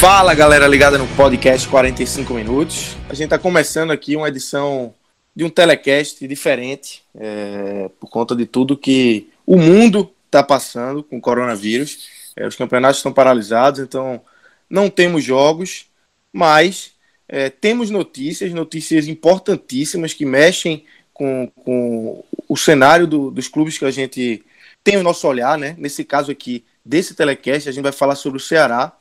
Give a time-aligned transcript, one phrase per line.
[0.00, 2.96] Fala galera ligada no podcast 45 minutos.
[3.06, 4.94] A gente está começando aqui uma edição
[5.36, 11.18] de um telecast diferente é, por conta de tudo que o mundo está passando com
[11.18, 12.08] o coronavírus.
[12.34, 14.22] É, os campeonatos estão paralisados, então
[14.70, 15.84] não temos jogos,
[16.32, 16.92] mas
[17.28, 23.84] é, temos notícias, notícias importantíssimas que mexem com, com o cenário do, dos clubes que
[23.84, 24.42] a gente
[24.82, 25.74] tem o nosso olhar, né?
[25.76, 28.96] Nesse caso aqui, desse telecast, a gente vai falar sobre o Ceará,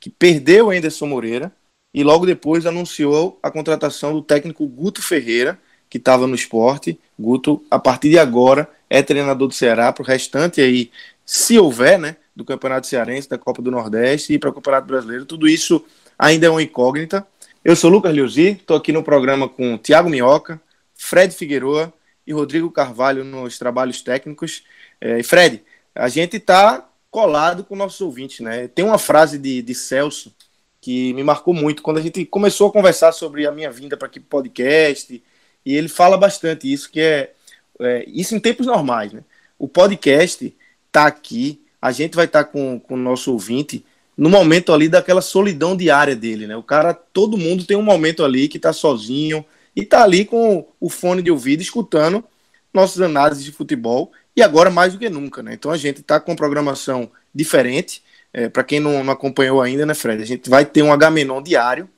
[0.00, 1.52] que perdeu o Anderson Moreira
[1.92, 6.98] e logo depois anunciou a contratação do técnico Guto Ferreira, que estava no esporte.
[7.18, 10.90] Guto, a partir de agora, é treinador do Ceará para o restante aí,
[11.26, 15.26] se houver, né, do Campeonato Cearense, da Copa do Nordeste e para o Campeonato Brasileiro.
[15.26, 15.84] Tudo isso
[16.18, 17.26] ainda é uma incógnita.
[17.64, 20.60] Eu sou Lucas Liuzi, estou aqui no programa com Tiago Minhoca,
[20.94, 21.92] Fred Figueroa
[22.26, 24.62] e Rodrigo Carvalho nos trabalhos técnicos.
[25.00, 25.62] É, Fred,
[25.94, 28.68] a gente está colado com nossos ouvintes, né?
[28.68, 30.32] Tem uma frase de, de Celso
[30.80, 34.06] que me marcou muito quando a gente começou a conversar sobre a minha vinda para
[34.06, 35.22] aqui podcast
[35.64, 37.32] e ele fala bastante isso que é,
[37.80, 39.22] é, isso em tempos normais, né?
[39.58, 40.56] O podcast
[40.90, 43.84] tá aqui, a gente vai estar tá com, com o nosso ouvinte
[44.16, 46.56] no momento ali daquela solidão diária dele, né?
[46.56, 49.44] O cara, todo mundo tem um momento ali que tá sozinho
[49.74, 52.24] e tá ali com o fone de ouvido escutando
[52.72, 55.54] nossas análises de futebol e agora mais do que nunca, né?
[55.54, 58.02] Então a gente está com uma programação diferente.
[58.32, 60.22] É, Para quem não, não, acompanhou ainda, né, Fred?
[60.22, 61.88] A gente vai ter um H-Menon diário,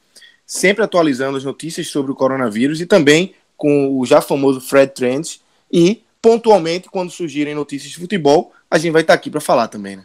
[0.46, 5.40] sempre atualizando as notícias sobre o coronavírus e também com o já famoso Fred Trends.
[5.70, 9.68] E, pontualmente, quando surgirem notícias de futebol, a gente vai estar tá aqui para falar
[9.68, 10.04] também, né?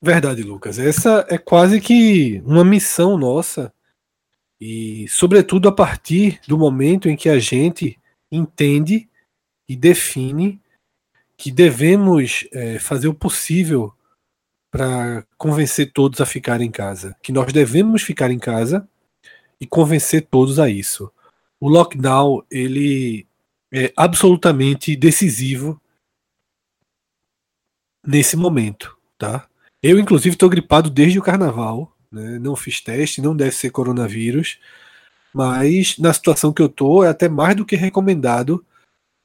[0.00, 0.78] Verdade, Lucas.
[0.78, 3.72] Essa é quase que uma missão nossa.
[4.60, 7.98] E, sobretudo, a partir do momento em que a gente
[8.30, 9.08] entende
[9.68, 10.60] e define
[11.38, 13.94] que devemos é, fazer o possível
[14.70, 18.86] para convencer todos a ficar em casa, que nós devemos ficar em casa
[19.60, 21.10] e convencer todos a isso.
[21.60, 23.26] O lockdown ele
[23.72, 25.80] é absolutamente decisivo
[28.04, 29.48] nesse momento, tá?
[29.82, 32.38] Eu inclusive estou gripado desde o carnaval, né?
[32.40, 34.58] não fiz teste, não deve ser coronavírus,
[35.32, 38.64] mas na situação que eu tô é até mais do que recomendado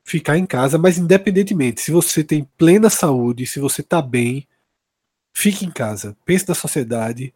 [0.03, 4.47] ficar em casa, mas independentemente, se você tem plena saúde, se você está bem,
[5.33, 6.15] fique em casa.
[6.25, 7.33] Pense na sociedade,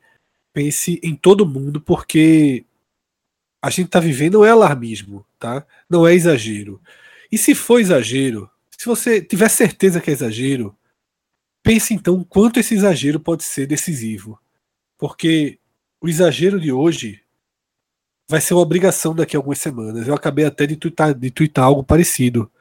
[0.54, 2.66] pense em todo mundo, porque
[3.62, 5.66] a gente está vivendo não é alarmismo, tá?
[5.90, 6.82] Não é exagero.
[7.32, 10.76] E se for exagero, se você tiver certeza que é exagero,
[11.64, 14.40] pense então quanto esse exagero pode ser decisivo.
[14.98, 15.60] Porque
[16.02, 17.22] o exagero de hoje
[18.30, 20.08] vai ser uma obrigação daqui a algumas semanas.
[20.08, 22.52] Eu acabei até de twittar, de twittar algo parecido.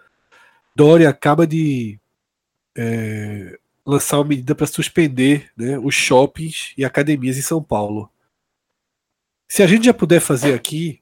[0.76, 1.98] Dória acaba de
[2.76, 8.10] é, lançar uma medida para suspender né, os shoppings e academias em São Paulo.
[9.48, 11.00] Se a gente já puder fazer aqui,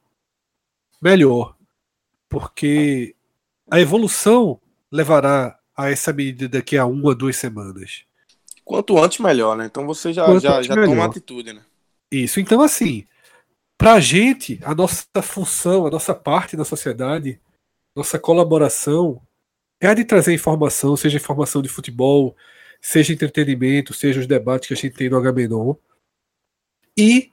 [1.02, 1.56] melhor,
[2.28, 3.16] porque
[3.68, 4.60] a evolução
[4.92, 8.04] levará a essa medida daqui a uma, duas semanas.
[8.64, 9.66] Quanto antes, melhor, né?
[9.66, 11.62] Então você já, já, já toma atitude, né?
[12.12, 12.38] Isso.
[12.38, 13.04] Então, assim,
[13.76, 17.40] para a gente, a nossa função, a nossa parte da sociedade,
[17.92, 19.20] nossa colaboração
[19.90, 22.36] é de trazer informação, seja informação de futebol,
[22.80, 25.74] seja entretenimento, seja os debates que a gente tem no Agamenon.
[26.96, 27.32] E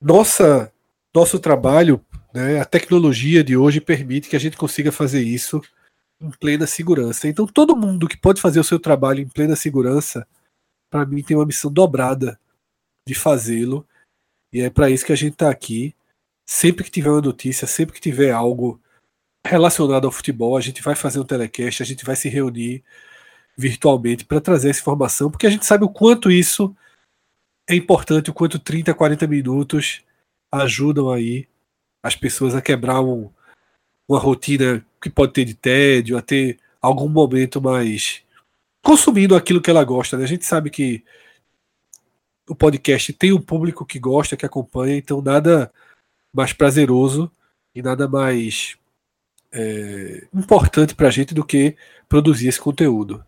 [0.00, 0.72] nossa,
[1.14, 5.60] nosso trabalho, né, a tecnologia de hoje permite que a gente consiga fazer isso
[6.20, 7.28] em plena segurança.
[7.28, 10.26] Então, todo mundo que pode fazer o seu trabalho em plena segurança,
[10.90, 12.40] para mim, tem uma missão dobrada
[13.06, 13.86] de fazê-lo.
[14.52, 15.94] E é para isso que a gente está aqui.
[16.46, 18.80] Sempre que tiver uma notícia, sempre que tiver algo
[19.46, 22.82] relacionado ao futebol, a gente vai fazer um telecast, a gente vai se reunir
[23.56, 26.74] virtualmente para trazer essa informação, porque a gente sabe o quanto isso
[27.68, 30.02] é importante, o quanto 30, 40 minutos
[30.52, 31.46] ajudam aí
[32.02, 33.30] as pessoas a quebrar um,
[34.08, 38.22] uma rotina que pode ter de tédio, a ter algum momento mais
[38.82, 40.16] consumindo aquilo que ela gosta.
[40.16, 40.24] Né?
[40.24, 41.04] A gente sabe que
[42.48, 45.70] o podcast tem um público que gosta, que acompanha, então nada
[46.32, 47.30] mais prazeroso
[47.74, 48.78] e nada mais
[49.52, 51.76] é, importante para a gente do que
[52.08, 53.24] produzir esse conteúdo.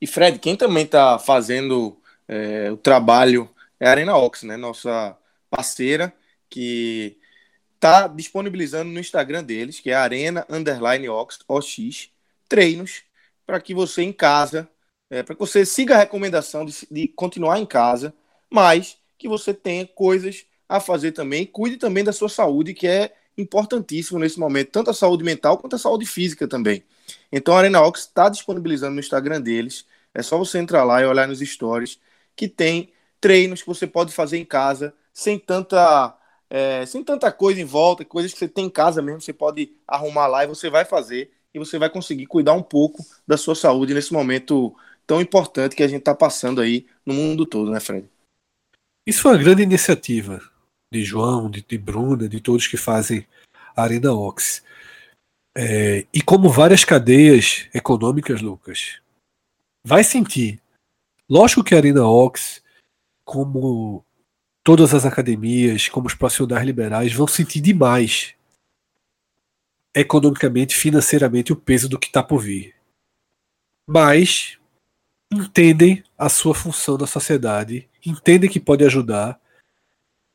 [0.00, 1.96] E Fred, quem também está fazendo
[2.26, 3.48] é, o trabalho
[3.78, 4.56] é a Arena Ox, né?
[4.56, 5.16] Nossa
[5.50, 6.12] parceira
[6.48, 7.16] que
[7.74, 12.10] está disponibilizando no Instagram deles, que é Arena Underline Ox, OX,
[12.48, 13.02] treinos
[13.46, 14.68] para que você em casa,
[15.10, 18.14] é, para que você siga a recomendação de, de continuar em casa,
[18.48, 23.12] mas que você tenha coisas a fazer também, cuide também da sua saúde, que é
[23.40, 26.84] importantíssimo nesse momento, tanto a saúde mental quanto a saúde física também.
[27.32, 31.06] Então a Arena Ox está disponibilizando no Instagram deles, é só você entrar lá e
[31.06, 31.98] olhar nos stories,
[32.36, 36.16] que tem treinos que você pode fazer em casa, sem tanta,
[36.48, 39.72] é, sem tanta coisa em volta, coisas que você tem em casa mesmo, você pode
[39.86, 43.54] arrumar lá e você vai fazer, e você vai conseguir cuidar um pouco da sua
[43.54, 44.74] saúde nesse momento
[45.06, 48.08] tão importante que a gente está passando aí no mundo todo, né, Fred?
[49.06, 50.40] Isso foi uma grande iniciativa
[50.92, 53.26] de João, de, de Bruna, de todos que fazem
[53.76, 54.64] a Arena Ox.
[55.56, 59.00] É, e como várias cadeias econômicas, Lucas,
[59.84, 60.60] vai sentir.
[61.28, 62.62] Lógico que a Arena Ox,
[63.24, 64.04] como
[64.64, 68.34] todas as academias, como os profissionais liberais, vão sentir demais
[69.94, 72.74] economicamente, financeiramente, o peso do que está por vir.
[73.88, 74.58] Mas
[75.32, 79.40] entendem a sua função na sociedade, entendem que pode ajudar.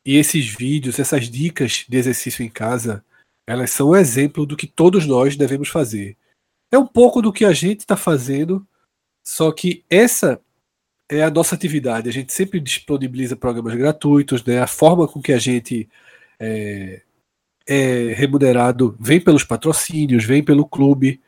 [0.05, 3.03] E esses vídeos, essas dicas de exercício em casa,
[3.47, 6.15] elas são um exemplo do que todos nós devemos fazer.
[6.71, 8.65] É um pouco do que a gente está fazendo,
[9.23, 10.39] só que essa
[11.09, 12.09] é a nossa atividade.
[12.09, 14.59] A gente sempre disponibiliza programas gratuitos, né?
[14.59, 15.89] A forma com que a gente
[16.39, 17.01] é,
[17.67, 21.21] é remunerado vem pelos patrocínios, vem pelo clube.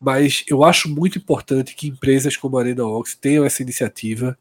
[0.00, 4.38] Mas eu acho muito importante que empresas como a Arena Ox tenham essa iniciativa.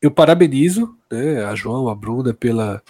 [0.00, 2.82] Eu parabenizo né, a João, a Bruna pela,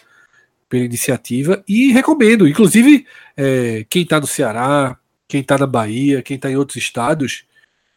[0.69, 2.49] pela iniciativa e recomendo.
[2.49, 3.07] Inclusive,
[3.37, 4.99] é, quem está no Ceará,
[5.29, 7.45] quem está na Bahia, quem está em outros estados,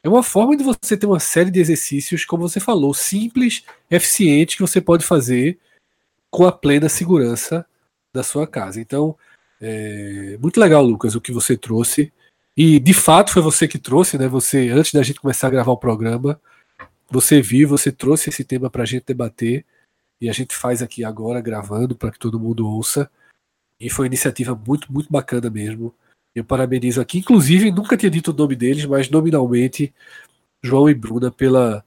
[0.04, 4.56] é uma forma de você ter uma série de exercícios, como você falou, simples, eficientes,
[4.56, 5.60] que você pode fazer
[6.30, 7.66] com a plena segurança
[8.14, 8.80] da sua casa.
[8.80, 9.16] Então,
[9.62, 12.12] é muito legal, Lucas, o que você trouxe.
[12.56, 14.28] E de fato foi você que trouxe, né?
[14.28, 16.40] Você, antes da gente começar a gravar o programa,
[17.10, 19.66] você viu, você trouxe esse tema para a gente debater.
[20.22, 23.10] E a gente faz aqui agora, gravando, para que todo mundo ouça.
[23.80, 25.96] E foi uma iniciativa muito, muito bacana mesmo.
[26.36, 29.94] Eu parabenizo aqui, inclusive, nunca tinha dito o nome deles, mas nominalmente,
[30.64, 31.84] João e Bruna, pela,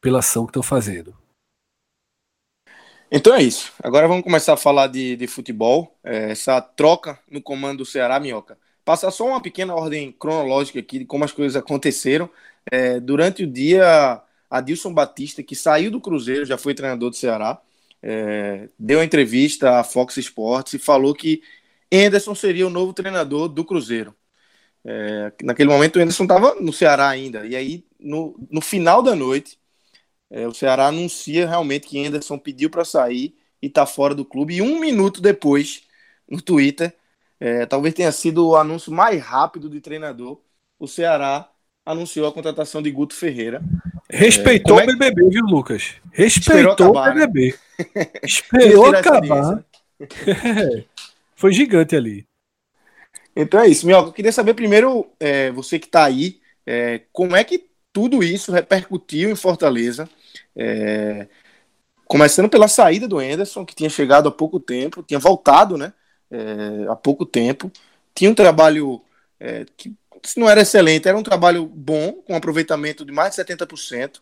[0.00, 1.16] pela ação que estão fazendo.
[3.10, 3.72] Então é isso.
[3.82, 5.98] Agora vamos começar a falar de, de futebol.
[6.04, 8.56] É, essa troca no comando do Ceará, Minhoca.
[8.84, 12.30] Passar só uma pequena ordem cronológica aqui de como as coisas aconteceram.
[12.70, 17.60] É, durante o dia, Adilson Batista, que saiu do Cruzeiro, já foi treinador do Ceará,
[18.02, 21.42] é, deu entrevista à Fox Sports e falou que
[21.92, 24.14] Anderson seria o novo treinador do Cruzeiro.
[24.84, 27.46] É, naquele momento o Anderson estava no Ceará ainda.
[27.46, 29.58] E aí, no, no final da noite,
[30.30, 34.56] é, o Ceará anuncia realmente que Anderson pediu para sair e está fora do clube.
[34.56, 35.82] E um minuto depois,
[36.28, 36.96] no Twitter,
[37.38, 40.40] é, talvez tenha sido o anúncio mais rápido de treinador,
[40.78, 41.50] o Ceará
[41.90, 43.62] anunciou a contratação de Guto Ferreira.
[44.08, 45.94] Respeitou é, o BBB, viu, Lucas?
[46.12, 47.54] Respeitou acabar, o BBB.
[47.94, 48.06] Né?
[48.22, 49.64] Esperou acabar.
[51.36, 52.26] Foi gigante ali.
[53.34, 54.08] Então é isso, Mioca.
[54.08, 58.52] Eu queria saber primeiro, é, você que está aí, é, como é que tudo isso
[58.52, 60.08] repercutiu em Fortaleza?
[60.56, 61.28] É,
[62.06, 65.92] começando pela saída do Anderson, que tinha chegado há pouco tempo, tinha voltado né,
[66.30, 67.70] é, há pouco tempo,
[68.14, 69.00] tinha um trabalho
[69.38, 73.36] é, que, se não era excelente, era um trabalho bom, com aproveitamento de mais de
[73.36, 74.20] 70%,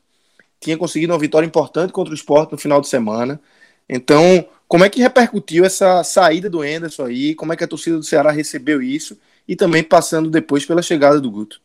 [0.60, 3.40] tinha conseguido uma vitória importante contra o esporte no final de semana.
[3.88, 7.34] Então, como é que repercutiu essa saída do Enderson aí?
[7.34, 9.18] Como é que a torcida do Ceará recebeu isso?
[9.46, 11.60] E também passando depois pela chegada do Guto.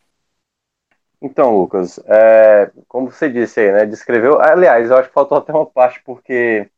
[1.22, 3.86] Então, Lucas, é, como você disse aí, né?
[3.86, 4.42] Descreveu.
[4.42, 6.70] Aliás, eu acho que faltou até uma parte, porque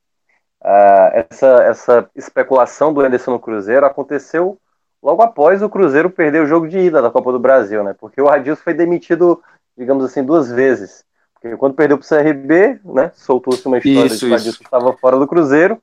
[0.62, 4.60] uh, essa, essa especulação do Enderson no Cruzeiro aconteceu
[5.06, 7.94] logo após o Cruzeiro perder o jogo de ida da Copa do Brasil, né?
[7.98, 9.40] Porque o Adilson foi demitido,
[9.78, 11.06] digamos assim, duas vezes.
[11.36, 13.12] Porque quando perdeu para o CRB, né?
[13.14, 15.78] Soltou-se uma história isso, de que o Adilson estava fora do Cruzeiro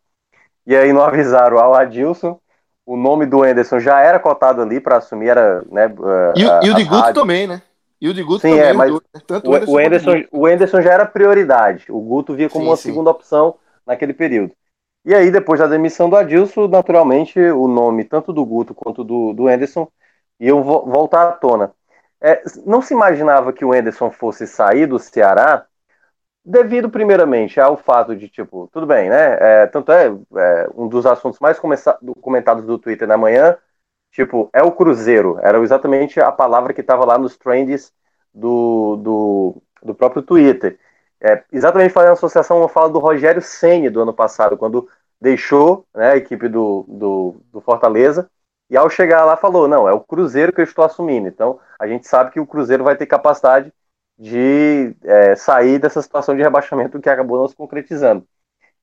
[0.67, 2.37] e aí não avisaram ao Adilson.
[2.85, 5.89] O nome do Enderson já era cotado ali para assumir, era, né?
[6.35, 7.63] E, a, e o de Guto também, né?
[8.01, 8.65] E o de Guto sim, também.
[8.65, 8.93] É, mas
[9.25, 11.85] Tanto o, o, Anderson, o Anderson já era prioridade.
[11.89, 12.83] O Guto via como sim, uma sim.
[12.89, 13.55] segunda opção
[13.87, 14.53] naquele período.
[15.05, 19.33] E aí, depois da demissão do Adilson, naturalmente, o nome tanto do Guto quanto do,
[19.33, 19.89] do Anderson
[20.39, 21.75] iam vo voltar à tona.
[22.21, 25.67] é, não se imaginava que o Enderson fosse sair do Ceará
[26.45, 29.39] devido, primeiramente, ao fato de, tipo, tudo bem, né?
[29.65, 31.59] É, tanto é, é, um dos assuntos mais
[32.21, 33.57] comentados do Twitter na manhã,
[34.13, 35.39] tipo, é o Cruzeiro.
[35.43, 37.93] Era exatamente a palavra que estava lá nos trends
[38.35, 40.79] do, do, do próprio Twitter.
[41.25, 44.89] É, exatamente fazendo associação uma fala do Rogério Ceni do ano passado, quando
[45.21, 48.29] deixou né, a equipe do, do, do, Fortaleza
[48.69, 51.29] e ao chegar lá falou, não, é o Cruzeiro que eu estou assumindo.
[51.29, 53.73] Então a gente sabe que o Cruzeiro vai ter capacidade
[54.19, 58.27] de é, sair dessa situação de rebaixamento que acabou não se concretizando.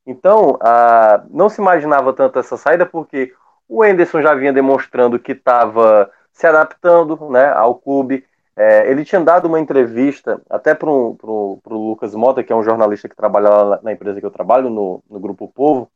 [0.06, 3.34] Então a, não se imaginava tanto essa saída porque
[3.68, 8.26] o Enderson já vinha demonstrando que estava se adaptando né, ao clube,
[8.60, 13.08] é, ele tinha dado uma entrevista até para o Lucas Mota, que é um jornalista
[13.08, 15.90] que trabalha lá na empresa que eu trabalho, no, no Grupo Povo.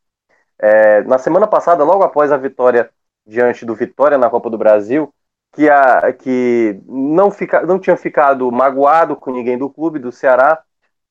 [0.57, 2.89] É, na semana passada, logo após a vitória
[3.27, 5.13] diante do Vitória na Copa do Brasil,
[5.51, 10.63] que, a, que não, fica, não tinha ficado magoado com ninguém do clube, do Ceará,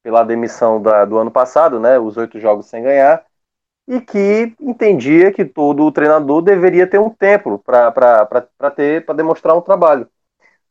[0.02, 3.26] pela demissão da, do ano passado, né, os oito jogos sem ganhar,
[3.86, 10.08] e que entendia que todo treinador deveria ter um tempo para demonstrar um trabalho.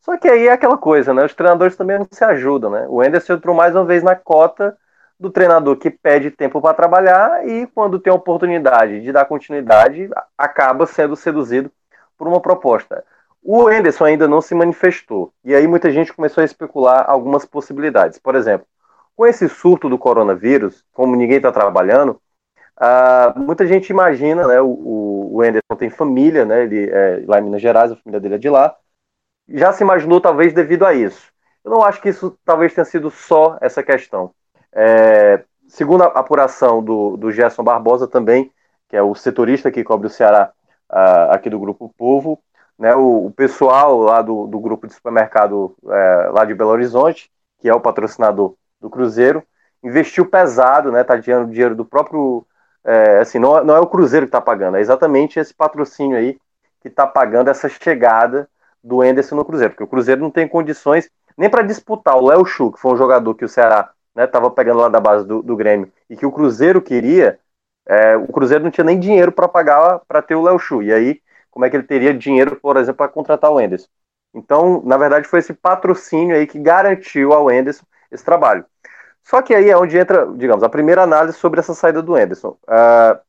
[0.01, 1.24] Só que aí é aquela coisa, né?
[1.24, 2.86] Os treinadores também não se ajudam, né?
[2.89, 4.75] O Enderson entrou mais uma vez na cota
[5.20, 10.10] do treinador que pede tempo para trabalhar e quando tem a oportunidade de dar continuidade,
[10.36, 11.72] acaba sendo seduzido
[12.17, 13.03] por uma proposta.
[13.43, 15.31] O Enderson ainda não se manifestou.
[15.46, 18.17] E aí muita gente começou a especular algumas possibilidades.
[18.17, 18.65] Por exemplo,
[19.15, 22.20] com esse surto do coronavírus, como ninguém está trabalhando,
[22.79, 24.60] uh, muita gente imagina, né?
[24.62, 26.63] O, o Enderson tem família, né?
[26.63, 28.75] Ele é lá em Minas Gerais, a família dele é de lá
[29.53, 31.31] já se imaginou talvez devido a isso.
[31.63, 34.31] Eu não acho que isso talvez tenha sido só essa questão.
[34.74, 38.51] É, segundo a apuração do, do Gerson Barbosa também,
[38.89, 40.51] que é o setorista que cobre o Ceará
[40.91, 42.41] uh, aqui do Grupo Povo,
[42.77, 47.29] né, o, o, pessoal lá do, do grupo de supermercado é, lá de Belo Horizonte,
[47.60, 49.43] que é o patrocinador do Cruzeiro,
[49.84, 52.46] investiu pesado, né, tá tirando dinheiro do próprio,
[52.84, 56.39] é, assim, não, não é o Cruzeiro que está pagando, é exatamente esse patrocínio aí
[56.81, 58.50] que está pagando essa chegada
[58.83, 62.45] do Enderson no Cruzeiro, porque o Cruzeiro não tem condições nem para disputar o Léo
[62.45, 65.41] Chu, que foi um jogador que o Ceará estava né, pegando lá da base do,
[65.41, 67.39] do, Grêmio, e que o Cruzeiro queria,
[67.88, 70.83] é, o Cruzeiro não tinha nem dinheiro para pagar para ter o Léo Chu.
[70.83, 73.88] E aí, como é que ele teria dinheiro, por exemplo, para contratar o Enderson?
[74.33, 78.65] Então, na verdade, foi esse patrocínio aí que garantiu ao Enderson esse trabalho.
[79.23, 82.57] Só que aí é onde entra, digamos, a primeira análise sobre essa saída do Enderson.
[82.63, 83.19] Uh,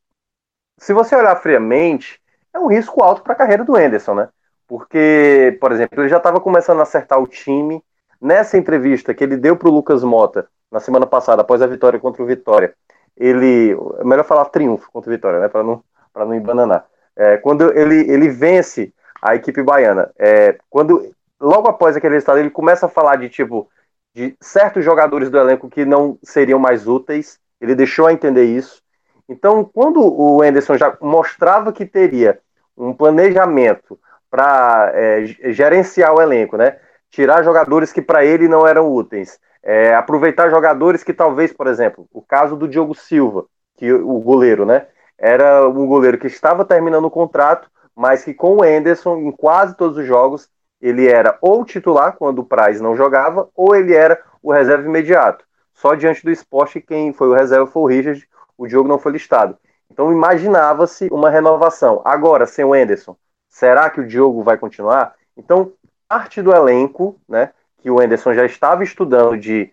[0.79, 2.21] se você olhar friamente,
[2.53, 4.29] é um risco alto para a carreira do Enderson, né?
[4.73, 7.85] Porque, por exemplo, ele já estava começando a acertar o time.
[8.19, 12.01] Nessa entrevista que ele deu para o Lucas Mota na semana passada, após a vitória
[12.01, 12.73] contra o Vitória,
[13.15, 13.77] ele.
[13.99, 15.49] É melhor falar triunfo contra o Vitória, né?
[15.49, 15.85] Para não,
[16.17, 16.87] não embananar.
[17.15, 22.49] É, quando ele, ele vence a equipe baiana, é, quando logo após aquele resultado, ele
[22.49, 23.69] começa a falar de tipo
[24.15, 27.39] de certos jogadores do elenco que não seriam mais úteis.
[27.61, 28.81] Ele deixou a entender isso.
[29.29, 32.41] Então, quando o Anderson já mostrava que teria
[32.75, 33.99] um planejamento
[34.33, 36.79] para é, gerenciar o elenco, né?
[37.11, 42.09] Tirar jogadores que para ele não eram úteis, é, aproveitar jogadores que talvez, por exemplo,
[42.11, 43.45] o caso do Diogo Silva,
[43.77, 44.87] que o goleiro, né?
[45.19, 49.77] Era um goleiro que estava terminando o contrato, mas que com o Enderson, em quase
[49.77, 50.49] todos os jogos,
[50.81, 55.45] ele era ou titular quando o Praz não jogava, ou ele era o reserva imediato.
[55.75, 59.13] Só diante do esporte, quem foi o reserva foi o Richard, o Diogo não foi
[59.13, 59.59] listado.
[59.91, 62.01] Então imaginava-se uma renovação.
[62.03, 63.15] Agora, sem o Enderson,
[63.53, 65.15] Será que o Diogo vai continuar?
[65.37, 65.75] Então,
[66.09, 69.71] parte do elenco, né, que o Anderson já estava estudando de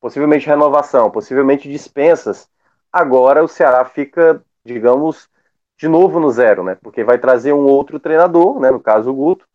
[0.00, 2.48] possivelmente renovação, possivelmente dispensas,
[2.92, 5.28] agora o Ceará fica, digamos,
[5.78, 6.76] de novo no zero, né?
[6.82, 9.46] Porque vai trazer um outro treinador, né, no caso o Guto,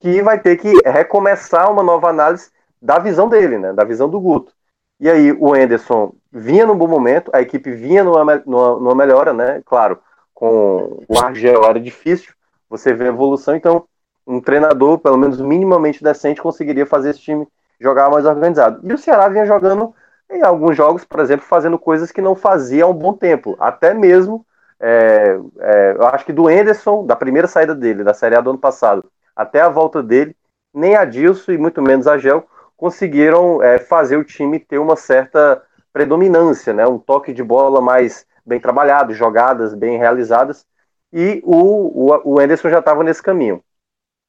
[0.00, 2.50] que vai ter que recomeçar uma nova análise
[2.82, 4.52] da visão dele, né, da visão do Guto.
[4.98, 9.32] E aí o Anderson vinha num bom momento, a equipe vinha numa, numa, numa melhora,
[9.32, 9.62] né?
[9.64, 10.00] Claro,
[10.34, 12.34] com o Argel era difícil,
[12.70, 13.56] você vê a evolução.
[13.56, 13.84] Então,
[14.26, 17.46] um treinador, pelo menos minimamente decente, conseguiria fazer esse time
[17.80, 18.80] jogar mais organizado.
[18.84, 19.92] E o Ceará vinha jogando
[20.30, 23.56] em alguns jogos, por exemplo, fazendo coisas que não fazia há um bom tempo.
[23.58, 24.46] Até mesmo,
[24.78, 28.50] é, é, eu acho que do Enderson, da primeira saída dele, da Série A do
[28.50, 30.36] ano passado, até a volta dele,
[30.72, 32.46] nem a Dilson e muito menos a Gel
[32.76, 35.60] conseguiram é, fazer o time ter uma certa
[35.92, 36.86] predominância, né?
[36.86, 40.64] um toque de bola mais bem trabalhado, jogadas bem realizadas
[41.12, 43.62] e o, o, o Anderson já estava nesse caminho.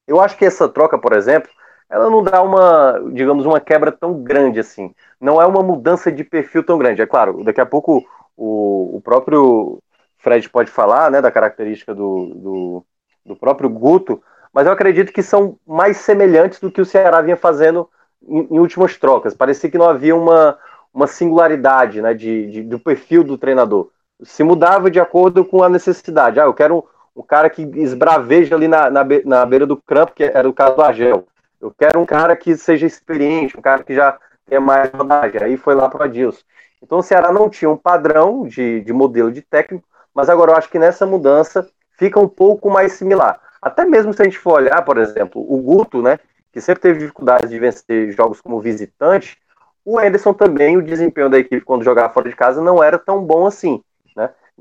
[0.08, 1.50] Eu acho que essa troca, por exemplo,
[1.90, 4.94] ela não dá uma, digamos, uma quebra tão grande assim.
[5.20, 7.02] Não é uma mudança de perfil tão grande.
[7.02, 8.04] É claro, daqui a pouco
[8.36, 9.82] o, o próprio
[10.18, 12.86] Fred pode falar, né, da característica do, do,
[13.26, 14.22] do próprio Guto,
[14.54, 17.90] mas eu acredito que são mais semelhantes do que o Ceará vinha fazendo
[18.28, 19.34] em, em últimas trocas.
[19.36, 20.58] Parecia que não havia uma,
[20.94, 23.90] uma singularidade né, de, de, do perfil do treinador.
[24.24, 26.40] Se mudava de acordo com a necessidade.
[26.40, 30.14] Ah, eu quero um, um cara que esbraveja ali na, na, na beira do campo,
[30.14, 31.26] que era o caso do Argel.
[31.60, 35.44] Eu quero um cara que seja experiente, um cara que já tenha mais rodagem.
[35.44, 36.42] Aí foi lá para o Adilson.
[36.82, 40.56] Então o Ceará não tinha um padrão de, de modelo de técnico, mas agora eu
[40.56, 43.40] acho que nessa mudança fica um pouco mais similar.
[43.62, 46.20] Até mesmo se a gente for olhar, por exemplo, o Guto, né,
[46.52, 49.38] que sempre teve dificuldades de vencer jogos como visitante,
[49.86, 53.24] o Anderson também, o desempenho da equipe quando jogava fora de casa não era tão
[53.24, 53.84] bom assim?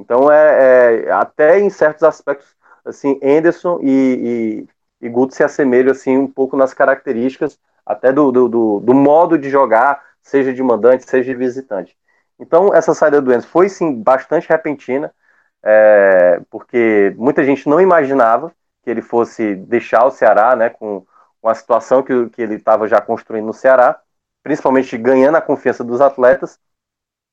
[0.01, 4.67] Então é, é até em certos aspectos assim, Anderson e,
[5.01, 8.95] e, e, Guto se assemelham assim um pouco nas características até do, do, do, do
[8.95, 11.97] modo de jogar, seja de mandante, seja de visitante.
[12.39, 15.13] Então essa saída do Anderson foi sim bastante repentina,
[15.63, 18.53] é, porque muita gente não imaginava
[18.83, 21.05] que ele fosse deixar o Ceará, né, com,
[21.43, 24.01] com a situação que, que ele estava já construindo no Ceará,
[24.43, 26.59] principalmente ganhando a confiança dos atletas,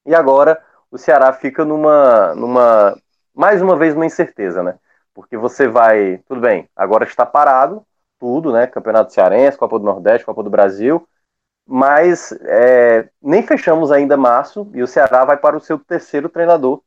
[0.06, 2.98] e agora o Ceará fica numa, numa
[3.34, 4.76] mais uma vez, uma incerteza, né,
[5.14, 7.86] porque você vai, tudo bem, agora está parado,
[8.20, 11.08] tudo, né, Campeonato Cearense, Copa do Nordeste, Copa do Brasil,
[11.66, 16.82] mas é, nem fechamos ainda março e o Ceará vai para o seu terceiro treinador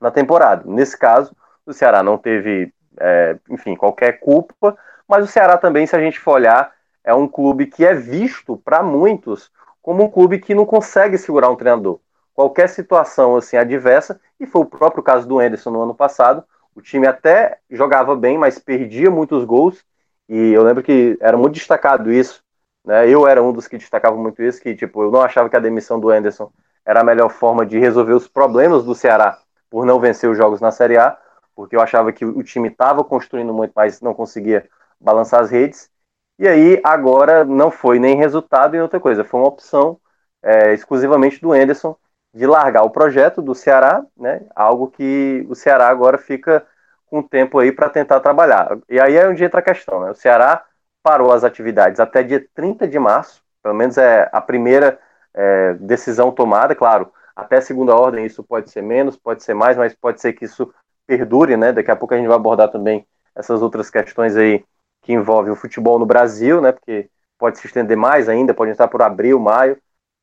[0.00, 0.64] na temporada.
[0.66, 1.34] Nesse caso,
[1.64, 4.76] o Ceará não teve é, enfim, qualquer culpa,
[5.08, 6.72] mas o Ceará também, se a gente for olhar,
[7.02, 9.50] é um clube que é visto para muitos
[9.82, 11.98] como um clube que não consegue segurar um treinador.
[12.40, 16.42] Qualquer situação assim adversa, e foi o próprio caso do Anderson no ano passado,
[16.74, 19.84] o time até jogava bem, mas perdia muitos gols,
[20.26, 22.42] e eu lembro que era muito destacado isso,
[22.82, 23.06] né?
[23.06, 25.60] Eu era um dos que destacava muito isso, que tipo, eu não achava que a
[25.60, 26.50] demissão do Anderson
[26.82, 30.62] era a melhor forma de resolver os problemas do Ceará por não vencer os jogos
[30.62, 31.18] na Série A,
[31.54, 34.66] porque eu achava que o time estava construindo muito, mas não conseguia
[34.98, 35.90] balançar as redes.
[36.38, 40.00] E aí, agora, não foi nem resultado nem outra coisa, foi uma opção
[40.42, 41.94] é, exclusivamente do Enderson
[42.32, 46.64] de largar o projeto do Ceará, né, algo que o Ceará agora fica
[47.06, 48.78] com tempo aí para tentar trabalhar.
[48.88, 50.12] E aí é onde entra a questão, né?
[50.12, 50.64] O Ceará
[51.02, 54.98] parou as atividades até dia 30 de março, pelo menos é a primeira
[55.34, 59.94] é, decisão tomada, claro, até segunda ordem isso pode ser menos, pode ser mais, mas
[59.94, 60.72] pode ser que isso
[61.06, 61.72] perdure, né?
[61.72, 64.64] Daqui a pouco a gente vai abordar também essas outras questões aí
[65.02, 66.70] que envolvem o futebol no Brasil, né?
[66.70, 69.76] Porque pode se estender mais ainda, pode estar por abril, maio.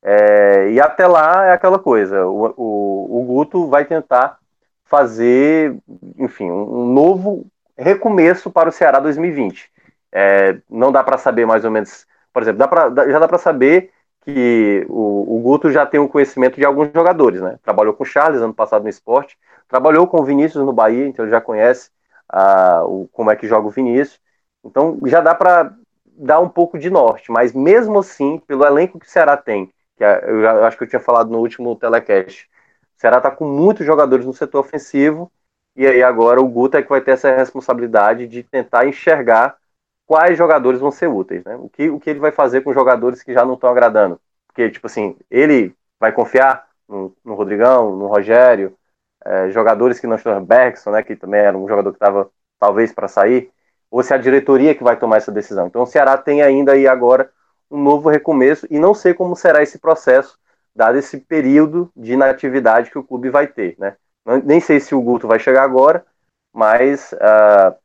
[0.09, 4.37] É, e até lá é aquela coisa, o, o, o Guto vai tentar
[4.85, 5.77] fazer,
[6.17, 7.45] enfim, um, novo
[7.77, 9.69] recomeço para o Ceará 2020.
[10.09, 13.37] É, não dá para saber mais ou menos, por exemplo, dá pra, já dá para
[13.37, 13.91] saber
[14.21, 17.59] que o, o, Guto já tem o conhecimento de alguns jogadores, né?
[17.61, 21.25] Trabalhou com o Charles ano passado no esporte, Trabalhou com o Vinícius no Bahia, então
[21.25, 21.89] ele já conhece
[22.33, 24.19] uh, o, como é que joga o Vinícius.
[24.63, 25.73] Então já dá para
[26.05, 30.03] dar um pouco de norte, mas mesmo assim, pelo elenco que o Ceará tem, que
[30.03, 32.49] é, eu, já, eu acho que eu tinha falado no último telecast,
[32.97, 35.31] o Ceará está com muitos jogadores no setor ofensivo,
[35.75, 39.57] e aí agora o Guto é que vai ter essa responsabilidade de tentar enxergar
[40.05, 41.55] quais jogadores vão ser úteis, né?
[41.57, 44.19] O que, o que ele vai fazer com jogadores que já não estão agradando?
[44.47, 48.75] Porque, tipo assim, ele vai confiar no, no Rodrigão, no Rogério,
[49.23, 52.29] é, jogadores que não estão, Bergson, né, que também era um jogador que estava
[52.59, 53.51] talvez para sair,
[53.91, 55.67] ou se a diretoria que vai tomar essa decisão.
[55.67, 57.29] Então o Ceará tem ainda aí agora
[57.69, 60.37] um novo recomeço e não sei como será esse processo,
[60.75, 63.95] dado esse período de inatividade que o clube vai ter, né?
[64.43, 66.05] Nem sei se o Guto vai chegar agora,
[66.53, 67.75] mas uh,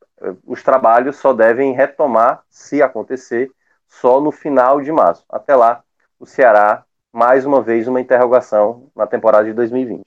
[0.45, 3.49] os trabalhos só devem retomar, se acontecer,
[3.87, 5.23] só no final de março.
[5.29, 5.83] Até lá,
[6.19, 10.03] o Ceará, mais uma vez, uma interrogação na temporada de 2020.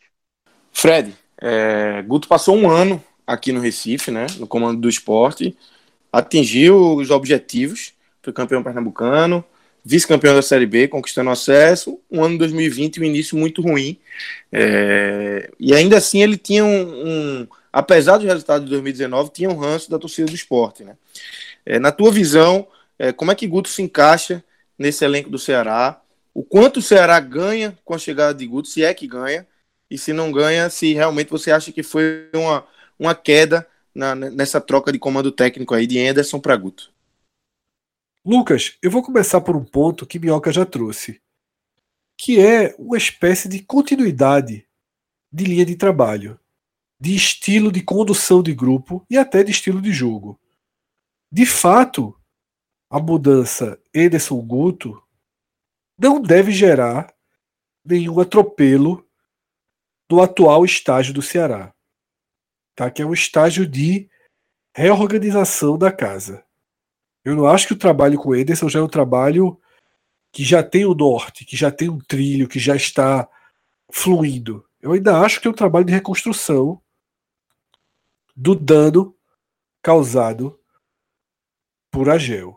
[0.72, 5.56] Fred, é, Guto passou um ano aqui no Recife, né, no comando do esporte,
[6.12, 9.44] atingiu os objetivos, foi campeão pernambucano,
[9.88, 13.96] vice-campeão da Série B, conquistando acesso, um ano 2020, um início muito ruim,
[14.50, 19.56] é, e ainda assim ele tinha um, um, apesar dos resultados de 2019, tinha um
[19.56, 20.96] ranço da torcida do esporte, né.
[21.64, 22.66] É, na tua visão,
[22.98, 24.42] é, como é que Guto se encaixa
[24.76, 26.00] nesse elenco do Ceará,
[26.34, 29.46] o quanto o Ceará ganha com a chegada de Guto, se é que ganha,
[29.88, 32.66] e se não ganha, se realmente você acha que foi uma,
[32.98, 36.95] uma queda na, nessa troca de comando técnico aí de Anderson para Guto.
[38.26, 41.22] Lucas, eu vou começar por um ponto que Minhoca já trouxe,
[42.18, 44.68] que é uma espécie de continuidade
[45.30, 46.36] de linha de trabalho,
[47.00, 50.40] de estilo de condução de grupo e até de estilo de jogo.
[51.30, 52.20] De fato,
[52.90, 55.00] a mudança Ederson Guto
[55.96, 57.14] não deve gerar
[57.84, 59.08] nenhum atropelo
[60.10, 61.72] do atual estágio do Ceará,
[62.74, 62.90] tá?
[62.90, 64.10] que é um estágio de
[64.74, 66.45] reorganização da casa.
[67.26, 69.60] Eu não acho que o trabalho com o Ederson já é um trabalho
[70.30, 73.28] que já tem o norte, que já tem um trilho, que já está
[73.90, 74.64] fluindo.
[74.80, 76.80] Eu ainda acho que é um trabalho de reconstrução
[78.36, 79.12] do dano
[79.82, 80.56] causado
[81.90, 82.56] por Agel,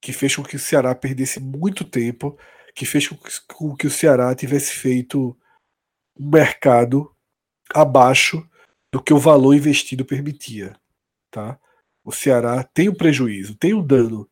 [0.00, 2.38] que fez com que o Ceará perdesse muito tempo,
[2.74, 3.06] que fez
[3.46, 5.36] com que o Ceará tivesse feito
[6.18, 7.14] um mercado
[7.74, 8.42] abaixo
[8.90, 10.74] do que o valor investido permitia,
[11.30, 11.60] tá?
[12.06, 14.30] O Ceará tem um prejuízo, tem um dano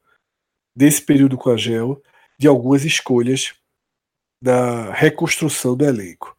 [0.77, 2.01] desse período com a Gel
[2.39, 3.53] de algumas escolhas
[4.41, 6.39] da reconstrução do elenco.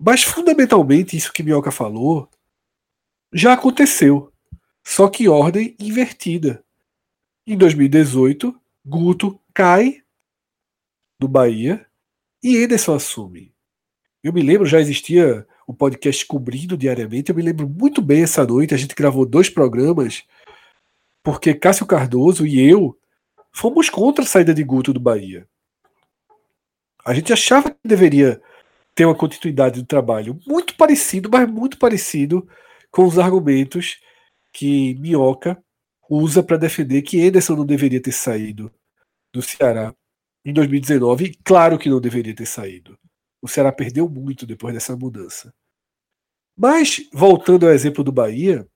[0.00, 2.30] Mas fundamentalmente isso que Minhoca falou
[3.30, 4.32] já aconteceu,
[4.82, 6.64] só que em ordem invertida.
[7.46, 10.02] Em 2018, Guto cai
[11.20, 11.86] do Bahia
[12.42, 13.54] e Ederson assume.
[14.22, 17.30] Eu me lembro, já existia o podcast cobrindo diariamente.
[17.30, 18.74] Eu me lembro muito bem essa noite.
[18.74, 20.22] A gente gravou dois programas,
[21.22, 22.96] porque Cássio Cardoso e eu
[23.52, 25.48] fomos contra a saída de Guto do Bahia.
[27.04, 28.40] A gente achava que deveria
[28.94, 32.48] ter uma continuidade do trabalho muito parecido, mas muito parecido
[32.90, 33.98] com os argumentos
[34.52, 35.62] que Minhoca
[36.08, 38.72] usa para defender que Ederson não deveria ter saído
[39.32, 39.94] do Ceará
[40.44, 41.38] em 2019.
[41.44, 42.98] Claro que não deveria ter saído.
[43.40, 45.54] O Ceará perdeu muito depois dessa mudança.
[46.56, 48.66] Mas, voltando ao exemplo do Bahia,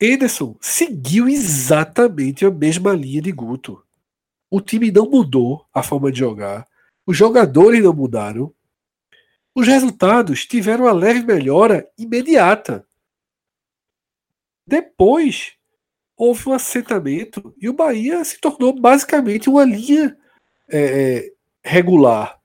[0.00, 3.84] Ederson seguiu exatamente a mesma linha de Guto.
[4.50, 6.66] O time não mudou a forma de jogar,
[7.06, 8.54] os jogadores não mudaram,
[9.54, 12.86] os resultados tiveram uma leve melhora imediata.
[14.66, 15.54] Depois,
[16.16, 20.16] houve um assentamento e o Bahia se tornou basicamente uma linha
[20.68, 22.40] é, regular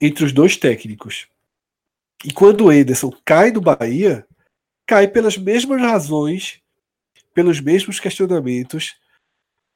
[0.00, 1.28] entre os dois técnicos.
[2.24, 4.26] E quando o Ederson cai do Bahia,
[4.86, 6.60] cai pelas mesmas razões,
[7.34, 8.96] pelos mesmos questionamentos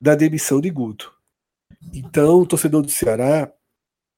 [0.00, 1.14] da demissão de Guto.
[1.92, 3.52] Então, o torcedor do Ceará,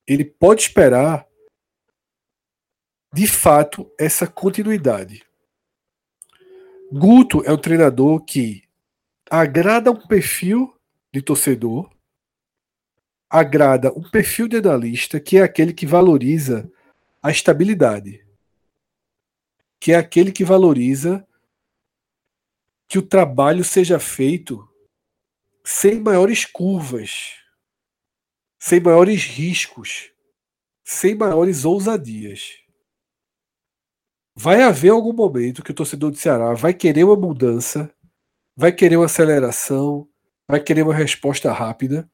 [0.07, 1.27] ele pode esperar
[3.13, 5.25] de fato essa continuidade.
[6.93, 8.63] Guto é um treinador que
[9.31, 10.75] agrada um perfil
[11.13, 11.91] de torcedor,
[13.29, 16.71] agrada um perfil de analista que é aquele que valoriza
[17.23, 18.25] a estabilidade,
[19.81, 21.27] que é aquele que valoriza
[22.89, 24.67] que o trabalho seja feito
[25.65, 27.35] sem maiores curvas,
[28.59, 30.13] sem maiores riscos,
[30.85, 32.61] sem maiores ousadias.
[34.35, 37.93] Vai haver algum momento que o torcedor do Ceará vai querer uma mudança,
[38.55, 40.09] vai querer uma aceleração,
[40.47, 42.09] vai querer uma resposta rápida,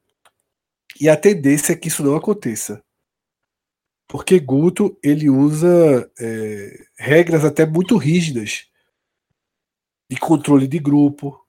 [1.00, 2.82] e a tendência é que isso não aconteça.
[4.08, 8.70] Porque Guto ele usa é, regras até muito rígidas
[10.10, 11.42] de controle de grupo,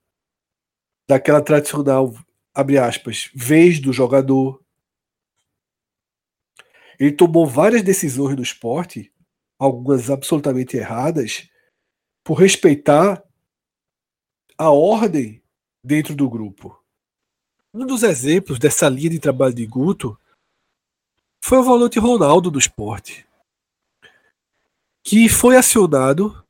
[1.08, 2.14] daquela tradicional,
[2.54, 4.64] abre aspas, vez do jogador.
[6.98, 9.12] Ele tomou várias decisões no esporte,
[9.60, 11.50] algumas absolutamente erradas,
[12.24, 13.22] por respeitar
[14.58, 15.44] a ordem
[15.84, 16.83] dentro do grupo.
[17.74, 20.16] Um dos exemplos dessa linha de trabalho de Guto
[21.44, 23.26] foi o volante Ronaldo do esporte,
[25.04, 26.46] que foi acionado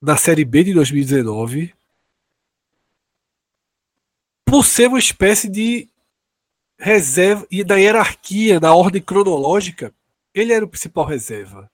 [0.00, 1.74] na Série B de 2019
[4.44, 5.88] por ser uma espécie de
[6.78, 9.94] reserva e da hierarquia, da ordem cronológica,
[10.34, 11.70] ele era o principal reserva.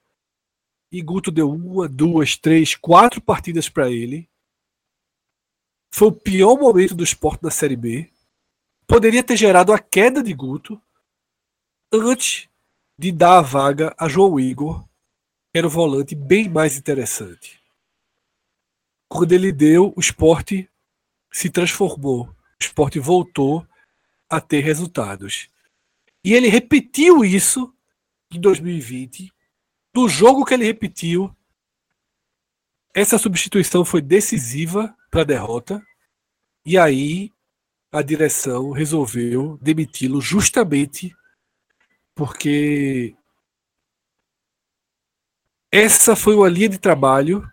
[0.91, 4.29] E Guto deu uma, duas, três, quatro partidas para ele.
[5.93, 8.14] Foi o pior momento do esporte na Série B.
[8.95, 10.81] Poderia ter gerado a queda de Guto
[11.93, 12.49] antes
[12.97, 14.85] de dar a vaga a João Igor,
[15.51, 17.61] que era o volante bem mais interessante.
[19.09, 20.71] Quando ele deu, o esporte
[21.29, 22.27] se transformou.
[22.27, 23.67] O esporte voltou
[24.31, 25.51] a ter resultados.
[26.23, 27.75] E ele repetiu isso
[28.31, 29.35] em 2020.
[29.93, 31.37] Do jogo que ele repetiu,
[32.95, 35.85] essa substituição foi decisiva para a derrota.
[36.65, 37.34] E aí
[37.95, 41.17] a direção resolveu demiti-lo justamente
[42.13, 43.17] porque
[45.71, 47.49] essa foi uma linha de trabalho,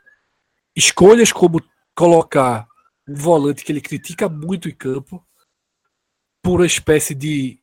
[0.75, 2.67] escolhas como colocar
[3.07, 5.23] um volante que ele critica muito em campo,
[6.41, 7.61] por uma espécie de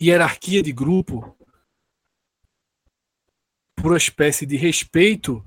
[0.00, 1.36] hierarquia de grupo,
[3.74, 5.44] por uma espécie de respeito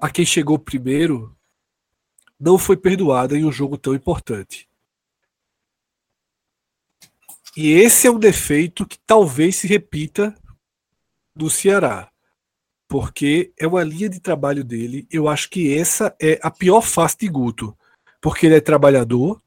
[0.00, 1.36] a quem chegou primeiro,
[2.38, 4.67] não foi perdoada em um jogo tão importante.
[7.60, 10.32] E esse é um defeito que talvez se repita
[11.34, 12.08] no Ceará,
[12.86, 15.08] porque é uma linha de trabalho dele.
[15.10, 17.76] Eu acho que essa é a pior face de Guto.
[18.20, 19.42] porque ele é trabalhador,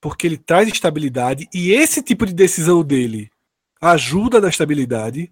[0.00, 3.30] porque ele traz estabilidade e esse tipo de decisão dele
[3.82, 5.30] ajuda na estabilidade.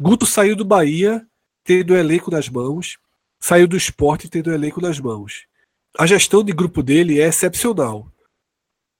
[0.00, 1.24] Guto saiu do Bahia
[1.62, 2.98] tendo o elenco nas mãos,
[3.38, 5.46] saiu do esporte tendo o elenco nas mãos.
[5.96, 8.10] A gestão de grupo dele é excepcional,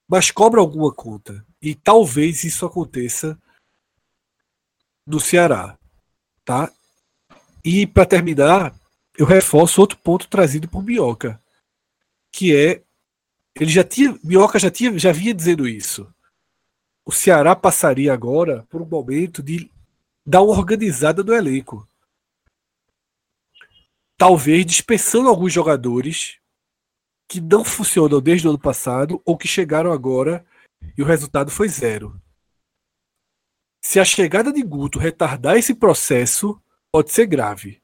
[0.08, 1.44] mas cobra alguma conta.
[1.60, 3.38] E talvez isso aconteça
[5.06, 5.78] no Ceará.
[6.44, 6.72] Tá?
[7.62, 8.74] E para terminar,
[9.16, 11.42] eu reforço outro ponto trazido por Minhoca,
[12.32, 12.82] que é
[13.54, 16.12] ele já tinha, Minhoca já tinha, já vinha dizendo isso.
[17.04, 19.70] O Ceará passaria agora por um momento de
[20.24, 21.86] dar uma organizada no elenco.
[24.16, 26.38] Talvez dispensando alguns jogadores
[27.28, 30.44] que não funcionam desde o ano passado ou que chegaram agora
[30.96, 32.20] e o resultado foi zero.
[33.80, 36.60] Se a chegada de Guto retardar esse processo,
[36.90, 37.82] pode ser grave.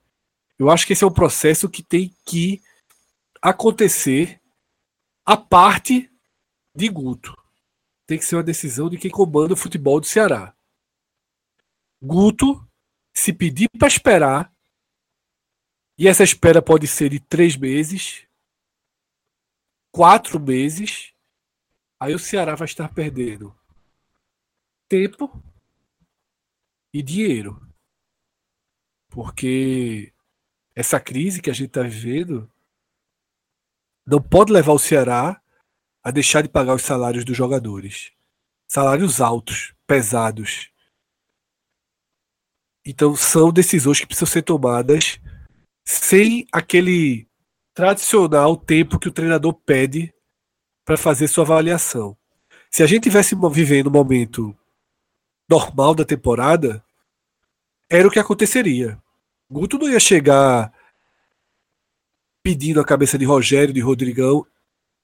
[0.59, 2.62] Eu acho que esse é um processo que tem que
[3.40, 4.40] acontecer
[5.24, 6.11] a parte
[6.74, 7.37] de Guto.
[8.07, 10.54] Tem que ser uma decisão de quem comanda o futebol do Ceará.
[12.02, 12.66] Guto,
[13.14, 14.52] se pedir para esperar,
[15.96, 18.24] e essa espera pode ser de três meses,
[19.94, 21.14] quatro meses,
[22.00, 23.57] aí o Ceará vai estar perdendo
[24.88, 25.40] tempo
[26.92, 27.61] e dinheiro.
[29.09, 30.12] Porque
[30.74, 32.50] essa crise que a gente está vivendo
[34.04, 35.40] não pode levar o Ceará
[36.02, 38.12] a deixar de pagar os salários dos jogadores.
[38.68, 40.72] Salários altos, pesados.
[42.85, 45.20] Então são decisões que precisam ser tomadas
[45.87, 47.28] sem aquele
[47.75, 50.15] tradicional tempo que o treinador pede
[50.85, 52.17] para fazer sua avaliação.
[52.71, 54.57] Se a gente tivesse vivendo um momento
[55.49, 56.83] normal da temporada,
[57.91, 58.99] era o que aconteceria.
[59.51, 60.73] Guto não ia chegar
[62.43, 64.47] pedindo a cabeça de Rogério, de Rodrigão.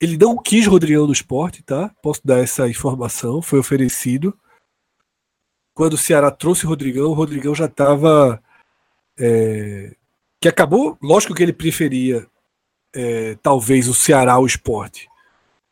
[0.00, 1.88] Ele não quis Rodrigão no esporte, tá?
[2.02, 4.38] Posso dar essa informação, foi oferecido.
[5.74, 8.42] Quando o Ceará trouxe o Rodrigão, o Rodrigão já estava.
[9.18, 9.94] É,
[10.40, 12.29] que acabou, lógico que ele preferia
[12.94, 15.08] é, talvez o Ceará ao esporte.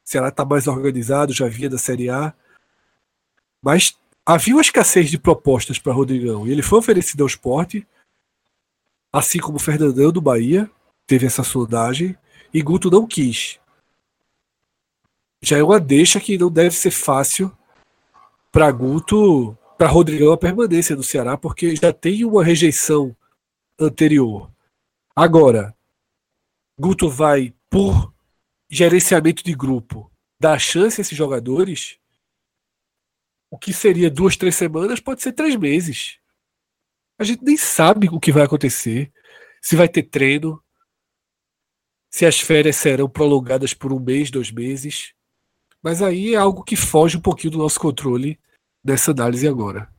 [0.04, 2.32] O Ceará está mais organizado, já vinha da Série A.
[3.62, 6.46] Mas havia uma escassez de propostas para Rodrigão.
[6.46, 7.86] E ele foi oferecido ao esporte,
[9.12, 10.70] assim como o Fernandão do Bahia,
[11.06, 12.16] teve essa sondagem
[12.52, 13.58] e Guto não quis.
[15.40, 17.50] Já é uma deixa que não deve ser fácil
[18.50, 23.14] para Guto, para Rodrigão a permanência no Ceará, porque já tem uma rejeição
[23.78, 24.50] anterior.
[25.14, 25.74] Agora,
[26.78, 28.14] Guto vai, por
[28.70, 31.98] gerenciamento de grupo, dar chance a esses jogadores.
[33.50, 36.18] O que seria duas, três semanas pode ser três meses.
[37.18, 39.12] A gente nem sabe o que vai acontecer.
[39.60, 40.62] Se vai ter treino,
[42.08, 45.14] se as férias serão prolongadas por um mês, dois meses.
[45.82, 48.38] Mas aí é algo que foge um pouquinho do nosso controle
[48.84, 49.92] nessa análise agora.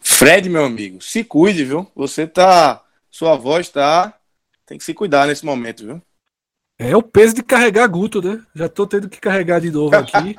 [0.00, 1.90] Fred, meu amigo, se cuide, viu?
[1.96, 2.84] Você tá.
[3.10, 4.19] Sua voz tá.
[4.70, 6.00] Tem que se cuidar nesse momento, viu?
[6.78, 8.40] É o peso de carregar Guto, né?
[8.54, 10.36] Já tô tendo que carregar de novo aqui.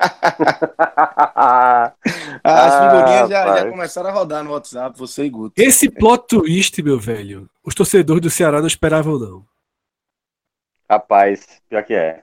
[2.42, 5.60] As figurinhas ah, já, já, começaram a rodar no WhatsApp, você e Guto.
[5.60, 9.44] Esse plot twist, meu velho, os torcedores do Ceará não esperavam, não.
[10.88, 12.22] Rapaz, pior que é.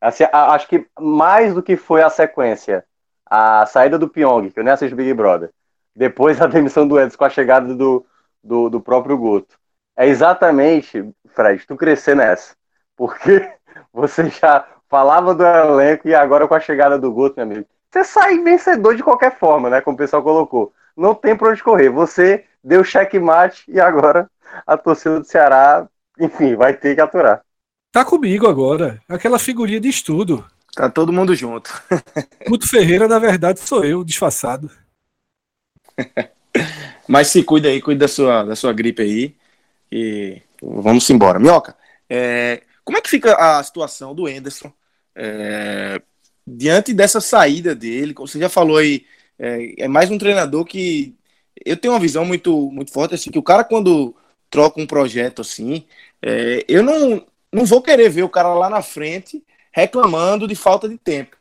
[0.00, 2.84] Assim, acho que mais do que foi a sequência,
[3.26, 5.50] a saída do Pyong, que eu nem assisto Big Brother,
[5.94, 8.06] depois a demissão do Edson com a chegada do,
[8.44, 9.60] do, do próprio Guto.
[9.96, 12.54] É exatamente, Fred, tu crescer nessa.
[12.96, 13.48] Porque
[13.92, 18.04] você já falava do elenco e agora com a chegada do Guto, meu amigo, você
[18.04, 19.80] sai vencedor de qualquer forma, né?
[19.80, 20.72] Como o pessoal colocou.
[20.96, 21.90] Não tem pra onde correr.
[21.90, 24.30] Você deu checkmate e agora
[24.66, 25.86] a torcida do Ceará,
[26.18, 27.42] enfim, vai ter que aturar.
[27.90, 29.00] Tá comigo agora.
[29.08, 30.44] Aquela figurinha de estudo.
[30.74, 31.70] Tá todo mundo junto.
[32.48, 34.70] Guto Ferreira, na verdade, sou eu, disfarçado.
[37.06, 39.36] Mas se cuida aí, cuida da sua, da sua gripe aí.
[39.90, 41.38] E vamos embora.
[41.38, 41.76] Minhoca,
[42.08, 44.72] é, como é que fica a situação do Enderson
[45.14, 46.00] é,
[46.46, 48.14] diante dessa saída dele?
[48.14, 49.04] Como você já falou aí,
[49.38, 51.16] é, é, mais um treinador que
[51.64, 54.14] eu tenho uma visão muito, muito forte assim, que o cara quando
[54.50, 55.86] troca um projeto assim,
[56.20, 60.88] é, eu não, não vou querer ver o cara lá na frente reclamando de falta
[60.88, 61.36] de tempo.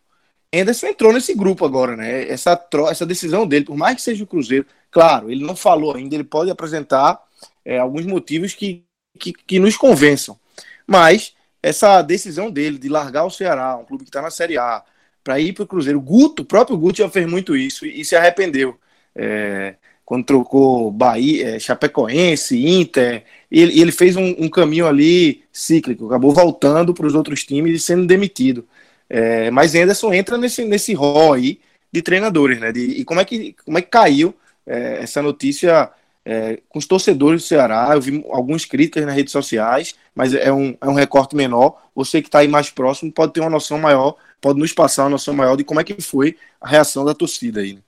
[0.54, 2.28] Anderson entrou nesse grupo agora, né?
[2.30, 6.16] Essa, essa decisão dele, por mais que seja o Cruzeiro, claro, ele não falou ainda,
[6.16, 7.22] ele pode apresentar
[7.64, 8.84] é, alguns motivos que,
[9.20, 10.38] que, que, nos convençam.
[10.86, 14.84] Mas essa decisão dele de largar o Ceará, um clube que está na Série A,
[15.24, 18.06] para ir para o Cruzeiro, Guto, o próprio Guto já fez muito isso e, e
[18.06, 18.78] se arrependeu.
[19.16, 26.08] É, quando trocou Bahia, é, Chapecoense, Inter, ele, ele fez um, um, caminho ali cíclico,
[26.08, 28.68] acabou voltando para os outros times e sendo demitido.
[29.10, 31.60] É, mas Anderson entra nesse, nesse rol aí
[31.92, 32.72] de treinadores, né?
[32.72, 34.34] De, e como é que, como é que caiu
[34.66, 35.90] é, essa notícia
[36.26, 37.90] é, com os torcedores do Ceará?
[37.94, 41.82] Eu vi algumas críticas nas redes sociais, mas é um, é um recorte menor.
[41.96, 45.12] Você que está aí mais próximo pode ter uma noção maior, pode nos passar uma
[45.12, 47.74] noção maior de como é que foi a reação da torcida aí.
[47.74, 47.82] Né?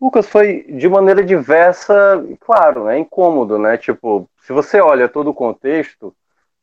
[0.00, 3.76] Lucas, foi de maneira diversa, claro, é incômodo, né?
[3.76, 6.14] Tipo, se você olha todo o contexto,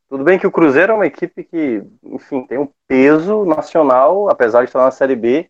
[0.10, 4.62] tudo bem que o Cruzeiro é uma equipe que, enfim, tem um peso nacional, apesar
[4.64, 5.50] de estar na Série B,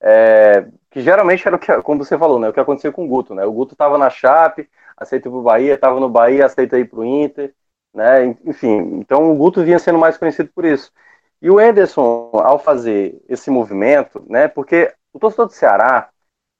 [0.00, 2.48] é, que geralmente era o que, como você falou, né?
[2.48, 3.44] O que aconteceu com o Guto, né?
[3.44, 7.00] O Guto estava na Chape, aceita para o Bahia, estava no Bahia, aceita ir para
[7.00, 7.54] o Inter,
[7.94, 8.36] né?
[8.44, 10.92] Enfim, então o Guto vinha sendo mais conhecido por isso.
[11.40, 14.48] E o Ederson, ao fazer esse movimento, né?
[14.48, 16.10] Porque o torcedor do Ceará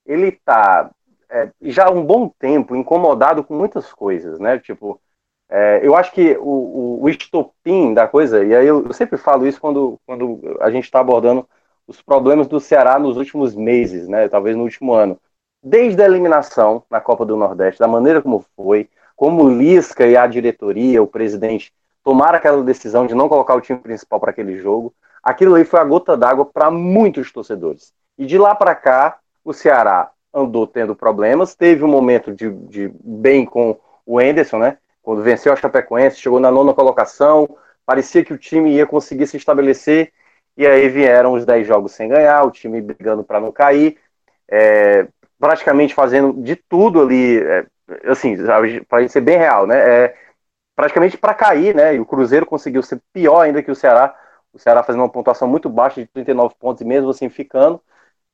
[0.06, 0.90] ele está
[1.30, 4.58] é, já há um bom tempo incomodado com muitas coisas, né?
[4.58, 5.00] Tipo,
[5.48, 9.16] é, eu acho que o, o, o, estopim da coisa, e aí eu, eu sempre
[9.18, 11.48] falo isso quando, quando a gente está abordando
[11.86, 14.28] os problemas do Ceará nos últimos meses, né?
[14.28, 15.20] Talvez no último ano.
[15.68, 20.24] Desde a eliminação na Copa do Nordeste, da maneira como foi, como Lisca e a
[20.24, 21.72] diretoria, o presidente,
[22.04, 25.80] tomaram aquela decisão de não colocar o time principal para aquele jogo, aquilo aí foi
[25.80, 27.92] a gota d'água para muitos torcedores.
[28.16, 32.92] E de lá para cá, o Ceará andou tendo problemas, teve um momento de, de
[33.02, 33.76] bem com
[34.06, 34.78] o Enderson, né?
[35.02, 39.36] Quando venceu a Chapecoense, chegou na nona colocação, parecia que o time ia conseguir se
[39.36, 40.12] estabelecer,
[40.56, 43.98] e aí vieram os 10 jogos sem ganhar, o time brigando para não cair,
[44.48, 47.66] é, praticamente fazendo de tudo ali, é,
[48.06, 48.36] assim,
[48.88, 49.78] para ser bem real, né?
[49.78, 50.16] É,
[50.74, 51.94] praticamente para cair, né?
[51.94, 54.14] E o Cruzeiro conseguiu ser pior ainda que o Ceará,
[54.52, 57.80] o Ceará fazendo uma pontuação muito baixa de 39 pontos e mesmo assim ficando.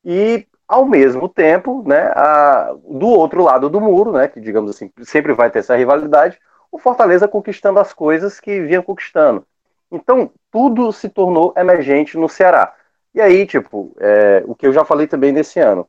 [0.05, 4.91] E ao mesmo tempo, né, a, do outro lado do muro, né, que digamos assim,
[5.03, 6.39] sempre vai ter essa rivalidade,
[6.71, 9.45] o Fortaleza conquistando as coisas que vinha conquistando.
[9.91, 12.73] Então, tudo se tornou emergente no Ceará.
[13.13, 15.87] E aí, tipo, é, o que eu já falei também nesse ano,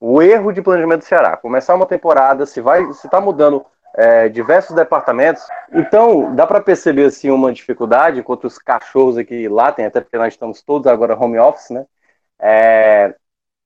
[0.00, 4.28] o erro de planejamento do Ceará, começar uma temporada, se vai, se está mudando é,
[4.28, 10.00] diversos departamentos, então dá para perceber assim uma dificuldade, enquanto os cachorros aqui latem, até
[10.00, 11.86] porque nós estamos todos agora home office, né?
[12.38, 13.14] É,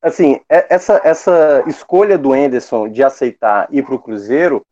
[0.01, 4.65] assim, é, essa, essa escolha do Enderson de aceitar ir para o Cruzeiro,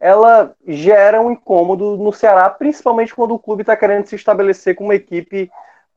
[0.00, 4.84] ela gera um incômodo no Ceará, principalmente quando o clube está querendo se estabelecer com
[4.84, 5.50] uma equipe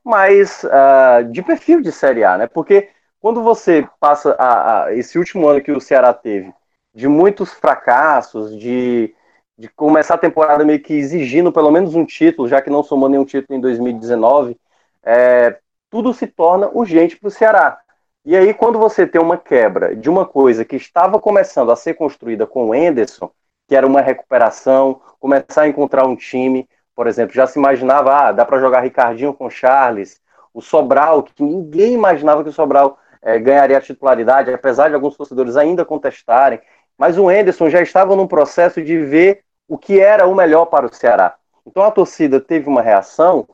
[0.04, 2.46] mais uh, de perfil de Série A, né?
[2.46, 2.90] Porque
[3.26, 6.54] quando você passa a, a, esse último ano que o Ceará teve,
[6.94, 9.12] de muitos fracassos, de,
[9.58, 13.08] de começar a temporada meio que exigindo pelo menos um título, já que não somou
[13.08, 14.56] nenhum título em 2019,
[15.02, 15.58] é,
[15.90, 17.80] tudo se torna urgente para o Ceará.
[18.24, 21.94] E aí, quando você tem uma quebra de uma coisa que estava começando a ser
[21.94, 23.28] construída com o Enderson,
[23.66, 28.30] que era uma recuperação, começar a encontrar um time, por exemplo, já se imaginava, ah,
[28.30, 30.20] dá para jogar Ricardinho com Charles,
[30.54, 35.16] o Sobral, que ninguém imaginava que o Sobral é, ganharia a titularidade, apesar de alguns
[35.16, 36.60] torcedores ainda contestarem,
[36.96, 40.86] mas o Enderson já estava num processo de ver o que era o melhor para
[40.86, 41.34] o Ceará.
[41.66, 43.48] Então a torcida teve uma reação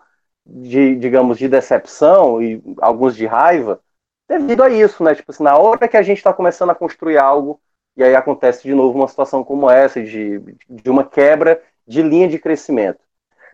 [0.44, 3.80] de, digamos, de decepção e alguns de raiva,
[4.28, 5.14] devido a isso, né?
[5.14, 7.58] Tipo assim, na hora que a gente está começando a construir algo,
[7.96, 12.28] e aí acontece de novo uma situação como essa, de, de uma quebra de linha
[12.28, 13.00] de crescimento.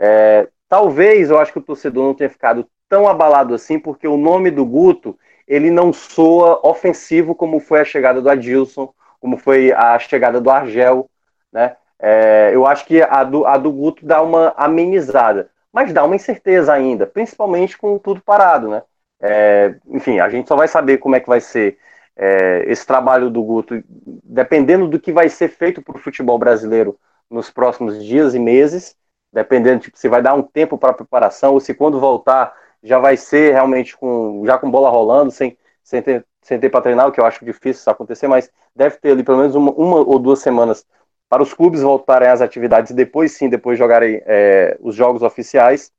[0.01, 4.17] É, talvez eu acho que o torcedor não tenha ficado tão abalado assim, porque o
[4.17, 5.17] nome do Guto
[5.49, 10.51] ele não soa ofensivo como foi a chegada do Adilson, como foi a chegada do
[10.51, 11.09] Argel,
[11.51, 11.75] né?
[11.99, 16.15] É, eu acho que a do, a do Guto dá uma amenizada, mas dá uma
[16.15, 18.83] incerteza ainda, principalmente com tudo parado, né?
[19.21, 21.77] É, enfim, a gente só vai saber como é que vai ser
[22.17, 23.83] é, esse trabalho do Guto,
[24.23, 26.97] dependendo do que vai ser feito para o futebol brasileiro
[27.29, 28.97] nos próximos dias e meses,
[29.33, 33.17] dependendo tipo, se vai dar um tempo para preparação ou se quando voltar já vai
[33.17, 37.13] ser realmente com já com bola rolando, sem, sem ter, sem ter para treinar, o
[37.13, 40.19] que eu acho difícil isso acontecer, mas deve ter ali pelo menos uma, uma ou
[40.19, 40.87] duas semanas
[41.29, 45.93] para os clubes voltarem às atividades depois sim, depois jogarem é, os jogos oficiais.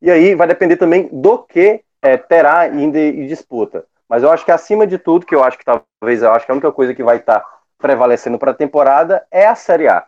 [0.00, 3.84] E aí vai depender também do que é, terá ainda em disputa.
[4.08, 6.52] Mas eu acho que acima de tudo, que eu acho que talvez eu acho que
[6.52, 7.46] a única coisa que vai estar tá
[7.78, 10.06] prevalecendo para a temporada é a Série A.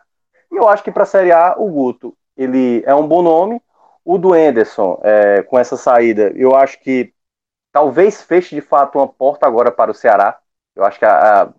[0.51, 3.61] E eu acho que para a Série A o Guto ele é um bom nome.
[4.11, 7.13] O do Enderson, é, com essa saída, eu acho que
[7.71, 10.39] talvez feche de fato uma porta agora para o Ceará.
[10.75, 11.49] Eu acho que a, a,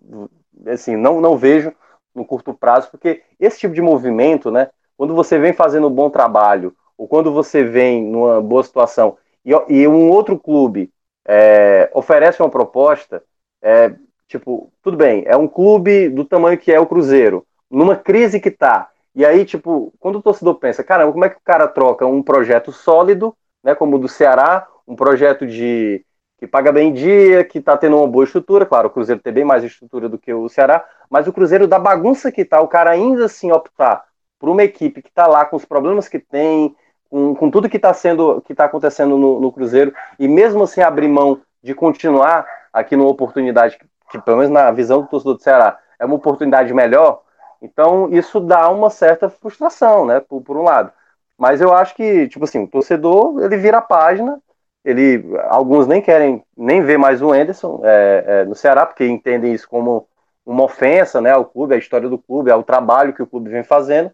[0.67, 1.73] assim não não vejo
[2.13, 4.69] no curto prazo, porque esse tipo de movimento, né?
[4.97, 9.51] Quando você vem fazendo um bom trabalho ou quando você vem numa boa situação e,
[9.69, 10.91] e um outro clube
[11.25, 13.23] é, oferece uma proposta,
[13.61, 13.95] é,
[14.31, 18.49] Tipo, tudo bem, é um clube do tamanho que é o Cruzeiro, numa crise que
[18.49, 18.89] tá.
[19.13, 22.23] E aí, tipo, quando o torcedor pensa, caramba, como é que o cara troca um
[22.23, 26.05] projeto sólido, né, como o do Ceará, um projeto de
[26.37, 29.45] que paga bem dia, que tá tendo uma boa estrutura, claro, o Cruzeiro tem bem
[29.45, 32.89] mais estrutura do que o Ceará, mas o Cruzeiro da bagunça que tá, o cara
[32.89, 34.03] ainda assim optar
[34.39, 36.75] por uma equipe que tá lá com os problemas que tem,
[37.11, 40.81] com, com tudo que está sendo, que está acontecendo no, no, Cruzeiro, e mesmo assim
[40.81, 42.43] abrir mão de continuar
[42.73, 46.15] aqui numa oportunidade que, que, pelo menos na visão do torcedor do Ceará, é uma
[46.15, 47.21] oportunidade melhor,
[47.61, 50.91] então isso dá uma certa frustração, né, por, por um lado.
[51.37, 54.39] Mas eu acho que, tipo assim, o torcedor, ele vira a página,
[54.83, 59.53] ele, alguns nem querem nem ver mais o Anderson é, é, no Ceará, porque entendem
[59.53, 60.07] isso como
[60.45, 63.63] uma ofensa, né, ao clube, à história do clube, ao trabalho que o clube vem
[63.63, 64.11] fazendo,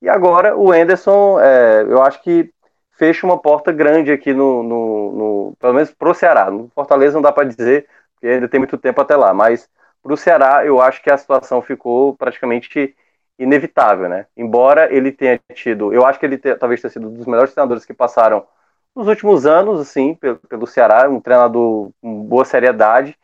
[0.00, 2.52] e agora o Enderson, é, eu acho que
[2.92, 6.50] fecha uma porta grande aqui no, no, no pelo menos para o Ceará.
[6.50, 9.68] No Fortaleza não dá para dizer, porque ainda tem muito tempo até lá, mas
[10.02, 12.96] para o Ceará eu acho que a situação ficou praticamente
[13.38, 14.26] inevitável, né?
[14.36, 17.52] Embora ele tenha tido, eu acho que ele te, talvez tenha sido um dos melhores
[17.52, 18.46] treinadores que passaram
[18.94, 23.16] nos últimos anos, assim, pelo, pelo Ceará, um treinador com boa seriedade,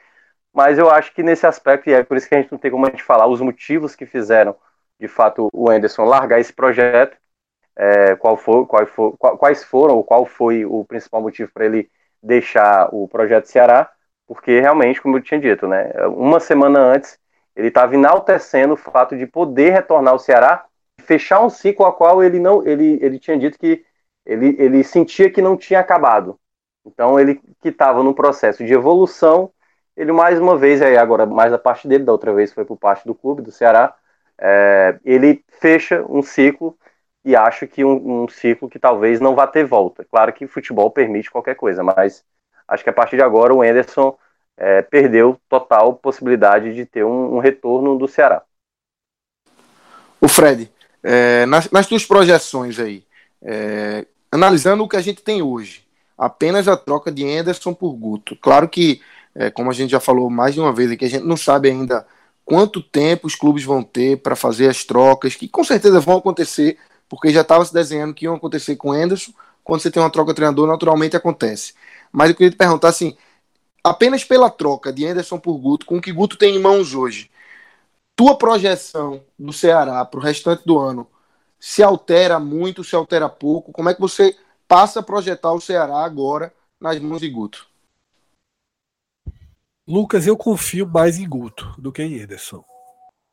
[0.52, 2.70] mas eu acho que nesse aspecto, e é por isso que a gente não tem
[2.70, 4.56] como a gente falar os motivos que fizeram
[5.00, 7.16] de fato o Anderson largar esse projeto,
[7.76, 8.86] é, qual for, qual
[9.38, 11.90] quais foram ou qual foi o principal motivo para ele
[12.22, 13.90] deixar o projeto Ceará,
[14.26, 17.18] porque realmente, como eu tinha dito, né, uma semana antes
[17.56, 20.66] ele estava enaltecendo o fato de poder retornar ao Ceará,
[21.02, 23.84] fechar um ciclo a qual ele não, ele, ele tinha dito que
[24.26, 26.38] ele, ele sentia que não tinha acabado.
[26.84, 29.52] Então ele que estava no processo de evolução,
[29.96, 32.76] ele mais uma vez aí agora mais a parte dele, da outra vez foi por
[32.76, 33.94] parte do clube do Ceará,
[34.38, 36.76] é, ele fecha um ciclo
[37.24, 40.04] e acho que um, um, ciclo que talvez não vá ter volta.
[40.04, 42.24] Claro que futebol permite qualquer coisa, mas
[42.68, 44.16] acho que a partir de agora o Anderson
[44.56, 48.42] é, perdeu total possibilidade de ter um, um, retorno do Ceará.
[50.20, 50.70] O Fred,
[51.02, 53.04] é, nas, nas projeções aí,
[53.42, 55.84] é, analisando o que a gente tem hoje,
[56.16, 58.36] apenas a troca de Anderson por Guto.
[58.36, 59.00] Claro que,
[59.34, 61.68] é, como a gente já falou mais de uma vez aqui, a gente não sabe
[61.68, 62.06] ainda
[62.44, 66.78] quanto tempo os clubes vão ter para fazer as trocas, que com certeza vão acontecer,
[67.08, 69.32] porque já estava se desenhando que iam acontecer com o Anderson.
[69.62, 71.74] Quando você tem uma troca de treinador, naturalmente acontece.
[72.14, 73.16] Mas eu queria te perguntar assim:
[73.82, 77.28] apenas pela troca de Anderson por Guto, com o que Guto tem em mãos hoje,
[78.14, 81.08] tua projeção do Ceará para o restante do ano
[81.58, 83.72] se altera muito, se altera pouco?
[83.72, 84.36] Como é que você
[84.68, 87.66] passa a projetar o Ceará agora nas mãos de Guto?
[89.86, 92.64] Lucas, eu confio mais em Guto do que em Ederson.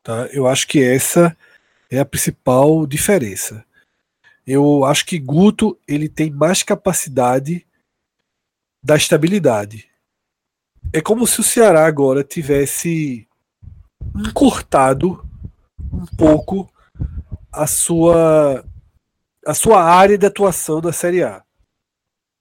[0.01, 0.25] Tá?
[0.27, 1.37] Eu acho que essa
[1.89, 3.63] é a principal diferença.
[4.47, 7.65] Eu acho que Guto ele tem mais capacidade
[8.83, 9.89] da estabilidade.
[10.91, 13.27] É como se o Ceará agora tivesse
[14.15, 15.27] encurtado
[15.91, 16.71] um pouco
[17.51, 18.65] a sua
[19.45, 21.43] a sua área de atuação da Série A.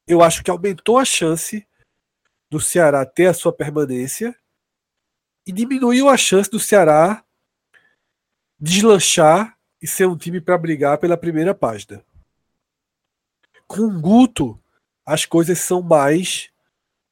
[0.07, 1.67] Eu acho que aumentou a chance
[2.51, 4.37] do Ceará ter a sua permanência
[5.47, 7.25] e diminuiu a chance do Ceará
[8.59, 12.05] deslanchar e ser um time para brigar pela primeira página.
[13.67, 14.61] Com o Guto,
[15.07, 16.51] as coisas são mais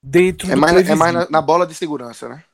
[0.02, 2.44] dentro é do mais, É mais na, na, bola de segurança, né?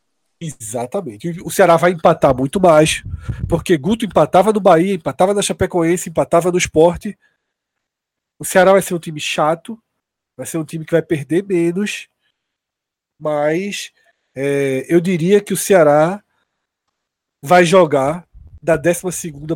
[0.40, 1.40] Exatamente.
[1.42, 3.02] O Ceará vai empatar muito mais,
[3.48, 7.18] porque Guto empatava no Bahia, empatava na Chapecoense, empatava no esporte.
[8.38, 9.80] O Ceará vai ser um time chato,
[10.36, 12.08] vai ser um time que vai perder menos
[13.18, 13.92] mas
[14.34, 16.22] é, eu diria que o Ceará
[17.42, 18.28] vai jogar
[18.62, 19.02] da 12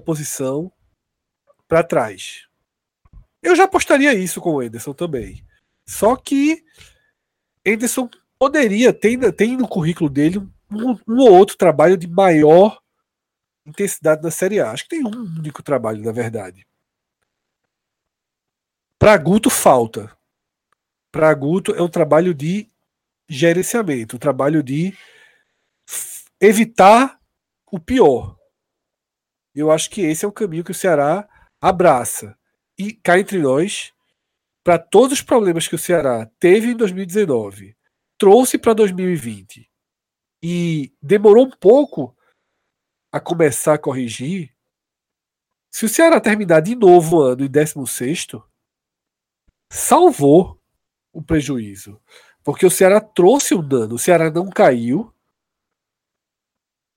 [0.05, 0.73] posição
[1.67, 2.47] para trás.
[3.43, 5.45] Eu já apostaria isso com o Enderson também.
[5.89, 6.63] Só que
[7.65, 10.39] Enderson poderia, tem, tem no currículo dele
[10.71, 12.79] um, um ou outro trabalho de maior
[13.67, 14.71] intensidade na Série A.
[14.71, 16.67] Acho que tem um único trabalho, na verdade.
[18.99, 20.15] Para Guto falta.
[21.11, 22.71] Para Guto é um trabalho de
[23.27, 24.95] gerenciamento, o trabalho de
[26.39, 27.19] evitar
[27.73, 28.37] o pior.
[29.55, 31.27] Eu acho que esse é o caminho que o Ceará
[31.61, 32.37] abraça.
[32.79, 33.93] E cá entre nós,
[34.69, 37.75] para todos os problemas que o Ceará teve em 2019,
[38.19, 39.67] trouxe para 2020
[40.43, 42.15] e demorou um pouco
[43.11, 44.55] a começar a corrigir.
[45.71, 48.27] Se o Ceará terminar de novo o ano em 16,
[49.73, 50.61] salvou
[51.15, 51.99] o prejuízo.
[52.45, 55.11] Porque o Ceará trouxe o dano, o Ceará não caiu.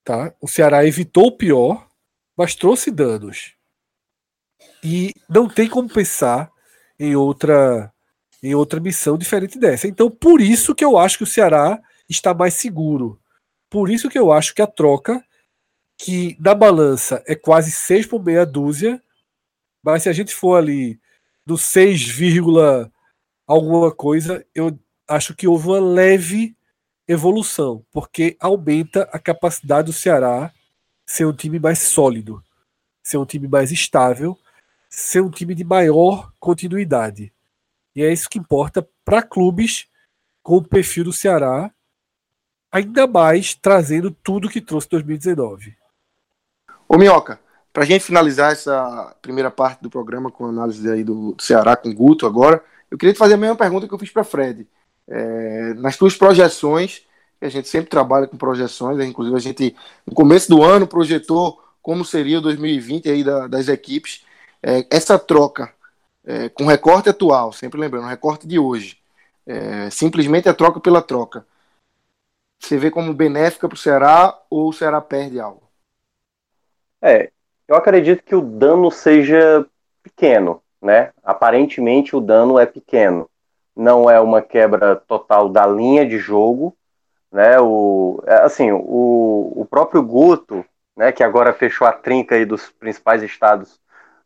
[0.04, 0.36] Tá?
[0.42, 1.90] O Ceará evitou o pior,
[2.36, 3.56] mas trouxe danos.
[4.84, 6.52] E não tem como pensar
[7.02, 7.92] em outra
[8.44, 9.88] em outra missão diferente dessa.
[9.88, 11.80] Então, por isso que eu acho que o Ceará
[12.10, 13.20] está mais seguro.
[13.70, 15.24] Por isso que eu acho que a troca,
[15.96, 19.02] que na balança é quase 6 por meia dúzia,
[19.84, 21.00] mas se a gente for ali
[21.46, 22.18] do 6,
[23.46, 24.78] alguma coisa, eu
[25.08, 26.56] acho que houve uma leve
[27.08, 30.52] evolução, porque aumenta a capacidade do Ceará
[31.06, 32.44] ser um time mais sólido,
[33.04, 34.36] ser um time mais estável,
[34.92, 37.34] ser um time de maior continuidade.
[37.96, 39.88] E é isso que importa para clubes
[40.44, 41.72] com o perfil do Ceará,
[42.70, 45.76] ainda mais trazendo tudo que trouxe 2019.
[46.88, 47.40] Ô Minhoca,
[47.72, 51.78] para a gente finalizar essa primeira parte do programa com a análise aí do Ceará
[51.78, 54.26] com o Guto agora, eu queria te fazer a mesma pergunta que eu fiz para
[54.26, 54.68] Fred.
[55.08, 57.04] É, nas tuas projeções,
[57.40, 59.06] a gente sempre trabalha com projeções, né?
[59.06, 59.76] inclusive a gente,
[60.06, 64.26] no começo do ano, projetou como seria o 2020 aí da, das equipes.
[64.64, 65.74] É, essa troca
[66.24, 68.98] é, com recorte atual, sempre lembrando, recorte de hoje,
[69.46, 71.46] é, simplesmente a troca pela troca.
[72.60, 75.64] Você vê como benéfica para o Ceará ou o Ceará perde algo?
[77.02, 77.32] É,
[77.68, 79.66] eu acredito que o dano seja
[80.04, 81.12] pequeno, né?
[81.24, 83.28] Aparentemente o dano é pequeno.
[83.76, 86.78] Não é uma quebra total da linha de jogo,
[87.32, 87.60] né?
[87.60, 90.64] O, é, assim, o, o próprio Guto,
[90.96, 91.12] né?
[91.12, 93.81] Que agora fechou a trinca aí dos principais estados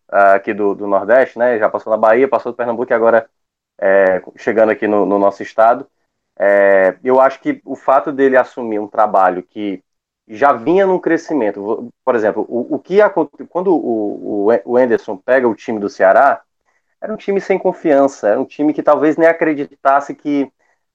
[0.10, 1.58] aqui do, do Nordeste, né?
[1.58, 3.30] Já passou na Bahia, passou do Pernambuco e agora
[3.80, 5.88] é, chegando aqui no, no nosso estado.
[6.38, 9.82] É, eu acho que o fato dele assumir um trabalho que
[10.28, 12.98] já vinha num crescimento, por exemplo, o, o que
[13.50, 16.42] quando o, o, o Anderson pega o time do Ceará,
[17.00, 20.52] era um time sem confiança, era um time que talvez nem acreditasse que,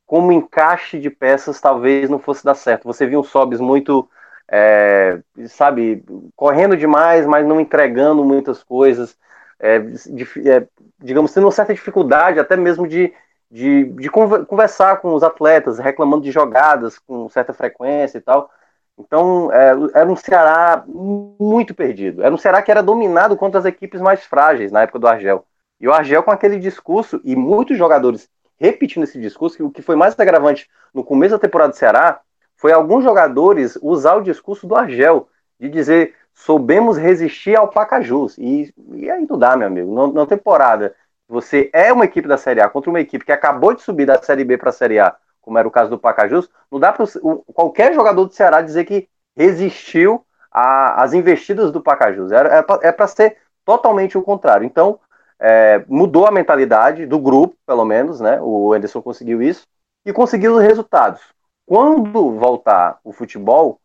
[0.07, 2.85] como encaixe de peças, talvez não fosse dar certo.
[2.85, 4.09] Você viu um Sobis muito,
[4.51, 9.17] é, sabe, correndo demais, mas não entregando muitas coisas,
[9.59, 10.67] é, é,
[10.99, 13.13] digamos, tendo uma certa dificuldade até mesmo de,
[13.51, 18.51] de, de, conversar com os atletas, reclamando de jogadas com certa frequência e tal.
[18.99, 22.23] Então, é, era um Ceará muito perdido.
[22.23, 25.47] Era um Ceará que era dominado contra as equipes mais frágeis na época do Argel.
[25.81, 28.29] E o Argel, com aquele discurso, e muitos jogadores
[28.61, 32.21] repetindo esse discurso, que o que foi mais agravante no começo da temporada do Ceará
[32.61, 38.37] foi alguns jogadores usar o discurso do Argel, de dizer soubemos resistir ao Pacajus.
[38.37, 40.13] E, e aí não dá, meu amigo.
[40.13, 40.95] Na, temporada,
[41.27, 44.21] você é uma equipe da Série A contra uma equipe que acabou de subir da
[44.23, 47.07] Série B para a Série A, como era o caso do Pacajus, não dá para
[47.55, 52.31] qualquer jogador do Ceará dizer que resistiu às investidas do Pacajus.
[52.31, 54.67] É, é para ser totalmente o contrário.
[54.67, 55.01] Então,
[55.39, 58.39] é, mudou a mentalidade do grupo, pelo menos, né?
[58.43, 59.67] O Anderson conseguiu isso
[60.05, 61.23] e conseguiu os resultados.
[61.71, 63.81] Quando voltar o futebol,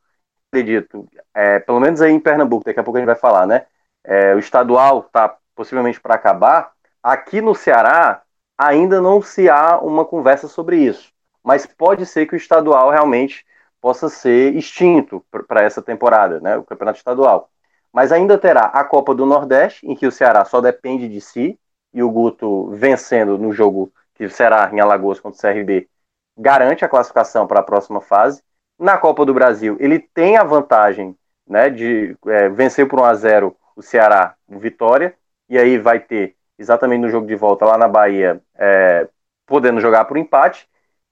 [0.50, 3.68] acredito, é, pelo menos aí em Pernambuco, daqui a pouco a gente vai falar, né?
[4.04, 6.72] É, o estadual está possivelmente para acabar.
[7.04, 8.24] Aqui no Ceará
[8.58, 11.14] ainda não se há uma conversa sobre isso,
[11.44, 13.46] mas pode ser que o estadual realmente
[13.80, 16.58] possa ser extinto para essa temporada, né?
[16.58, 17.52] O campeonato estadual.
[17.94, 21.60] Mas ainda terá a Copa do Nordeste, em que o Ceará só depende de si,
[21.94, 25.88] e o Guto vencendo no jogo que será em Alagoas contra o CRB,
[26.38, 28.42] garante a classificação para a próxima fase.
[28.78, 31.16] Na Copa do Brasil, ele tem a vantagem
[31.48, 35.16] né, de é, vencer por 1 a 0 o Ceará Vitória,
[35.50, 39.08] e aí vai ter, exatamente no jogo de volta lá na Bahia, é,
[39.46, 40.68] podendo jogar por empate,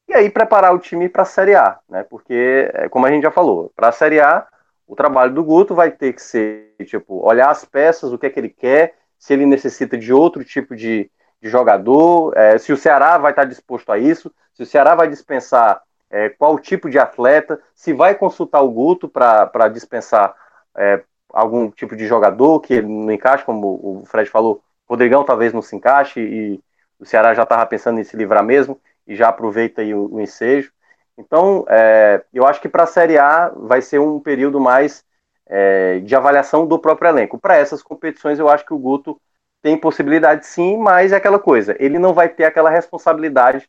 [0.08, 2.04] e aí preparar o time para a Série A, né?
[2.04, 4.48] Porque, é, como a gente já falou, para a Série A
[4.88, 8.30] o trabalho do Guto vai ter que ser, tipo, olhar as peças, o que é
[8.30, 11.10] que ele quer, se ele necessita de outro tipo de,
[11.44, 15.10] de jogador, é, se o Ceará vai estar disposto a isso, se o Ceará vai
[15.10, 20.34] dispensar é, qual tipo de atleta, se vai consultar o Guto para dispensar
[20.78, 25.52] é, algum tipo de jogador que não encaixe, como o Fred falou, o Rodrigão talvez
[25.52, 26.62] não se encaixe e
[26.98, 30.22] o Ceará já estava pensando em se livrar mesmo e já aproveita aí o, o
[30.22, 30.72] ensejo.
[31.18, 35.04] Então, é, eu acho que para a Série A vai ser um período mais
[35.46, 37.38] é, de avaliação do próprio elenco.
[37.38, 39.20] Para essas competições, eu acho que o Guto
[39.64, 43.68] tem possibilidade sim, mas é aquela coisa, ele não vai ter aquela responsabilidade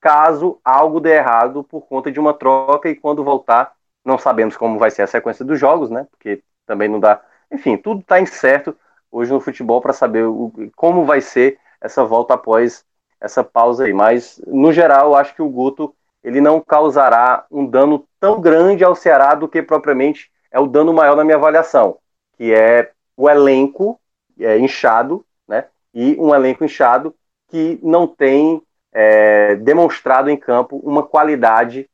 [0.00, 3.74] caso algo dê errado por conta de uma troca e quando voltar,
[4.04, 6.06] não sabemos como vai ser a sequência dos jogos, né?
[6.10, 7.22] Porque também não dá.
[7.50, 8.76] Enfim, tudo está incerto
[9.10, 12.84] hoje no futebol para saber o, como vai ser essa volta após
[13.20, 13.92] essa pausa aí.
[13.92, 18.84] Mas, no geral, eu acho que o Guto ele não causará um dano tão grande
[18.84, 21.98] ao Ceará do que propriamente é o dano maior na minha avaliação,
[22.36, 24.00] que é o elenco
[24.38, 25.66] é, inchado, né?
[25.92, 27.14] E um elenco inchado
[27.48, 31.88] que não tem é, demonstrado em campo uma qualidade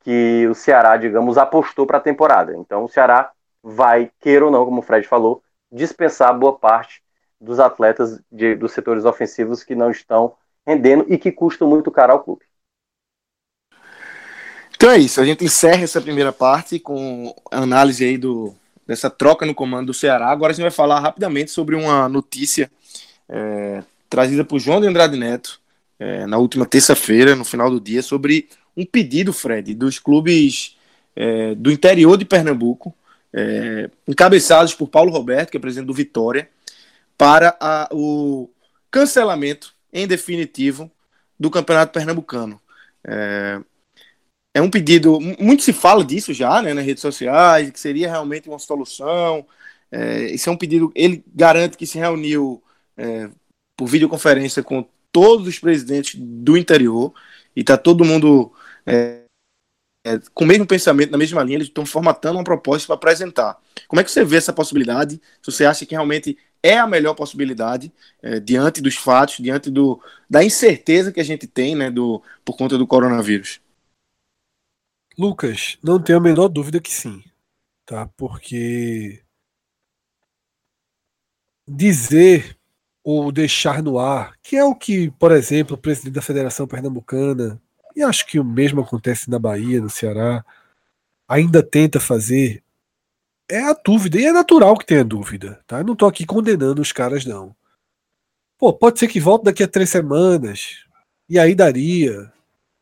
[0.00, 2.56] que o Ceará, digamos, apostou para a temporada.
[2.56, 3.30] Então o Ceará
[3.62, 7.02] vai, queira ou não, como o Fred falou, dispensar boa parte
[7.40, 10.34] dos atletas de, dos setores ofensivos que não estão
[10.66, 12.44] rendendo e que custam muito caro ao clube.
[14.74, 18.54] Então é isso, a gente encerra essa primeira parte com a análise aí do,
[18.86, 20.28] dessa troca no comando do Ceará.
[20.28, 22.70] Agora a gente vai falar rapidamente sobre uma notícia
[23.28, 25.60] é, trazida por João de Andrade Neto
[25.98, 30.76] é, na última terça-feira, no final do dia, sobre um pedido, Fred, dos clubes
[31.14, 32.94] é, do interior de Pernambuco,
[33.32, 36.48] é, encabeçados por Paulo Roberto, que é presidente do Vitória,
[37.16, 38.50] para a, o
[38.90, 40.90] cancelamento em definitivo
[41.38, 42.60] do Campeonato Pernambucano.
[43.06, 43.60] É,
[44.54, 48.48] é um pedido, muito se fala disso já né, nas redes sociais, que seria realmente
[48.48, 49.46] uma solução.
[49.90, 52.62] É, esse é um pedido, ele garante que se reuniu
[52.96, 53.30] é,
[53.76, 57.12] por videoconferência com todos os presidentes do interior
[57.54, 58.52] e está todo mundo
[58.84, 59.26] é,
[60.06, 63.60] é, com o mesmo pensamento, na mesma linha, eles estão formatando uma proposta para apresentar.
[63.88, 65.20] Como é que você vê essa possibilidade?
[65.42, 67.92] Se você acha que realmente é a melhor possibilidade
[68.22, 72.56] é, diante dos fatos, diante do, da incerteza que a gente tem né, do, por
[72.56, 73.60] conta do coronavírus?
[75.18, 77.24] Lucas, não tenho a menor dúvida que sim,
[77.84, 78.08] tá?
[78.16, 79.24] Porque
[81.66, 82.55] dizer
[83.08, 87.62] ou deixar no ar, que é o que, por exemplo, o presidente da Federação Pernambucana,
[87.94, 90.44] e acho que o mesmo acontece na Bahia, no Ceará,
[91.28, 92.64] ainda tenta fazer,
[93.48, 95.78] é a dúvida, e é natural que tenha dúvida, tá?
[95.78, 97.54] Eu não estou aqui condenando os caras, não.
[98.58, 100.84] Pô, pode ser que volte daqui a três semanas,
[101.28, 102.32] e aí daria.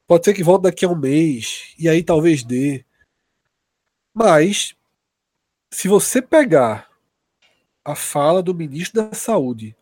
[0.06, 2.82] Pode ser que volte daqui a um mês, e aí talvez dê.
[4.14, 4.74] Mas,
[5.70, 6.88] se você pegar
[7.84, 9.76] a fala do ministro da Saúde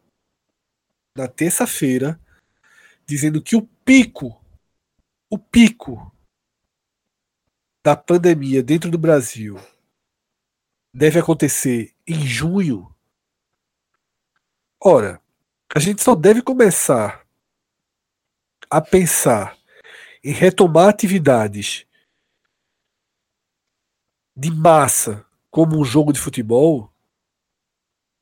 [1.14, 2.18] na terça-feira,
[3.06, 4.42] dizendo que o pico,
[5.30, 6.14] o pico
[7.84, 9.56] da pandemia dentro do Brasil
[10.94, 12.94] deve acontecer em junho.
[14.80, 15.20] Ora,
[15.74, 17.26] a gente só deve começar
[18.70, 19.58] a pensar
[20.24, 21.86] em retomar atividades
[24.34, 26.90] de massa, como um jogo de futebol,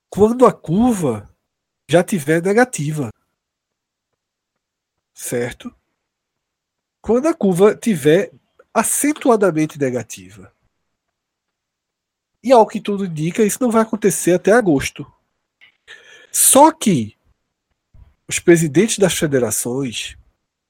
[0.09, 1.30] quando a curva
[1.91, 3.11] já tiver negativa.
[5.13, 5.75] Certo?
[7.01, 8.31] Quando a curva tiver
[8.73, 10.53] acentuadamente negativa.
[12.43, 15.05] E ao que tudo indica, isso não vai acontecer até agosto.
[16.31, 17.17] Só que
[18.29, 20.17] os presidentes das federações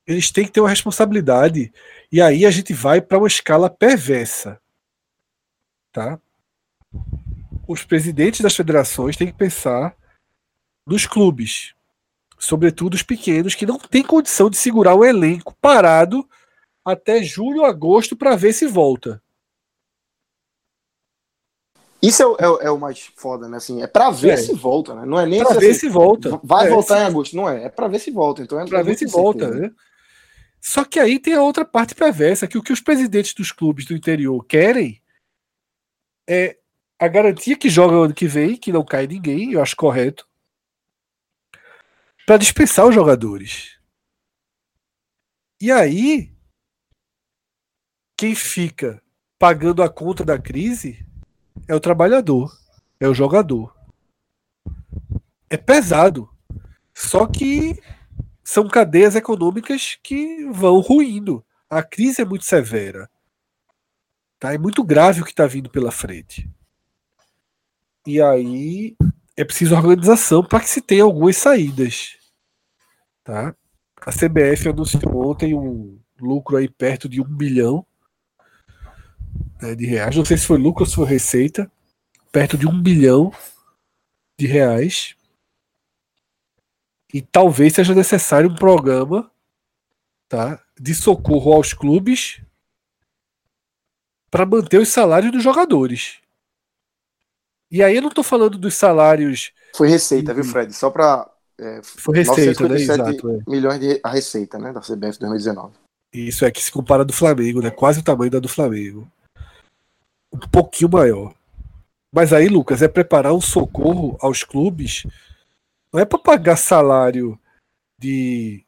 [0.07, 1.71] eles têm que ter uma responsabilidade
[2.11, 4.61] e aí a gente vai para uma escala perversa,
[5.93, 6.19] tá?
[7.69, 9.95] Os presidentes das federações têm que pensar
[10.87, 11.75] nos clubes,
[12.39, 16.29] sobretudo os pequenos, que não têm condição de segurar o elenco parado
[16.85, 19.23] até julho, agosto para ver se volta.
[22.03, 23.59] Isso é o, é, é o, mais foda, né?
[23.59, 24.37] Assim, é para ver é.
[24.39, 25.05] se volta, né?
[25.05, 26.41] Não é nem pra ver assim, se volta.
[26.43, 27.65] Vai é, voltar em agosto, não é?
[27.65, 28.43] É para ver se volta.
[28.43, 29.71] Então é para ver se volta, né?
[30.61, 33.85] Só que aí tem a outra parte perversa, que o que os presidentes dos clubes
[33.85, 35.01] do interior querem
[36.29, 36.57] é
[36.99, 40.27] a garantia que joga ano que vem, que não cai ninguém, eu acho correto,
[42.31, 43.77] para dispensar os jogadores.
[45.61, 46.33] E aí,
[48.17, 49.03] quem fica
[49.37, 51.05] pagando a conta da crise
[51.67, 52.57] é o trabalhador,
[53.01, 53.77] é o jogador.
[55.49, 56.31] É pesado.
[56.95, 57.83] Só que
[58.45, 61.45] são cadeias econômicas que vão ruindo.
[61.69, 63.11] A crise é muito severa.
[64.39, 64.55] Tá?
[64.55, 66.49] É muito grave o que está vindo pela frente.
[68.07, 68.97] E aí
[69.37, 72.20] é preciso organização para que se tenha algumas saídas.
[73.25, 73.55] Tá?
[74.01, 77.85] A CBF anunciou ontem um lucro aí perto de um bilhão
[79.61, 80.17] né, de reais.
[80.17, 81.71] Não sei se foi lucro ou se foi receita.
[82.33, 83.33] Perto de um bilhão
[84.39, 85.17] de reais.
[87.13, 89.31] E talvez seja necessário um programa
[90.29, 92.41] tá, de socorro aos clubes
[94.31, 96.21] para manter os salários dos jogadores.
[97.71, 99.53] E aí eu não estou falando dos salários.
[99.77, 100.73] Foi receita, viu, Fred?
[100.73, 101.29] Só para.
[101.61, 102.77] É, Foi receita, né?
[102.77, 103.51] Exato, é.
[103.51, 104.73] milhões de a receita, né?
[104.73, 105.75] Da CBF 2019.
[106.13, 107.71] Isso é que se compara do Flamengo, né?
[107.71, 109.07] Quase o tamanho da do Flamengo.
[110.33, 111.35] Um pouquinho maior.
[112.13, 115.05] Mas aí, Lucas, é preparar um socorro aos clubes
[115.93, 117.39] não é para pagar salário
[117.99, 118.65] de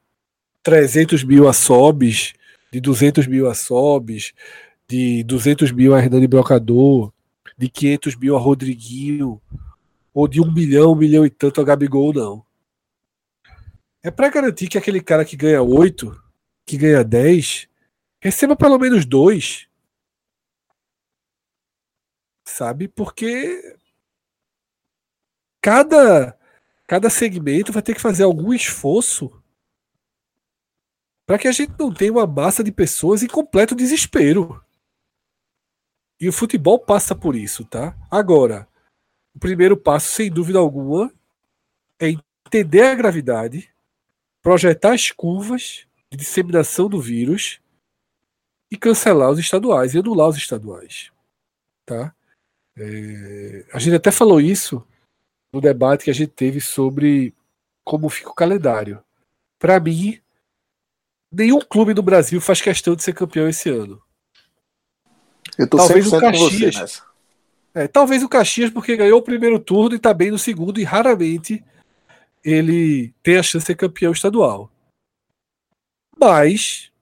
[0.63, 2.35] 300 mil a Sobes,
[2.73, 4.33] de 200 mil a Sobes,
[4.89, 7.13] de 200 mil a Hernani Brocador,
[7.57, 9.41] de 500 mil a Rodriguinho,
[10.13, 12.45] ou de um milhão, um milhão e tanto a Gabigol, não.
[14.03, 16.21] É para garantir que aquele cara que ganha 8,
[16.67, 17.69] que ganha 10,
[18.21, 19.69] receba pelo menos dois.
[22.45, 22.89] Sabe?
[22.89, 23.77] Porque
[25.63, 26.37] cada
[26.87, 29.43] cada segmento vai ter que fazer algum esforço
[31.25, 34.63] para que a gente não tenha uma massa de pessoas em completo desespero.
[36.21, 37.97] E o futebol passa por isso, tá?
[38.11, 38.69] Agora,
[39.35, 41.11] o primeiro passo, sem dúvida alguma,
[41.99, 43.73] é entender a gravidade,
[44.43, 47.61] projetar as curvas de disseminação do vírus
[48.71, 51.11] e cancelar os estaduais e anular os estaduais.
[51.87, 52.15] Tá?
[52.77, 54.85] É, a gente até falou isso
[55.53, 57.35] no debate que a gente teve sobre
[57.85, 59.03] como fica o calendário.
[59.59, 60.21] Para mim,
[61.31, 64.03] nenhum clube no Brasil faz questão de ser campeão esse ano.
[65.59, 67.03] Eu tô talvez o Caxias,
[67.75, 70.85] é, talvez o Caxias porque ganhou o primeiro turno e está bem no segundo e
[70.85, 71.63] raramente
[72.45, 74.71] ele tem a chance de ser campeão estadual.
[76.19, 76.93] Mas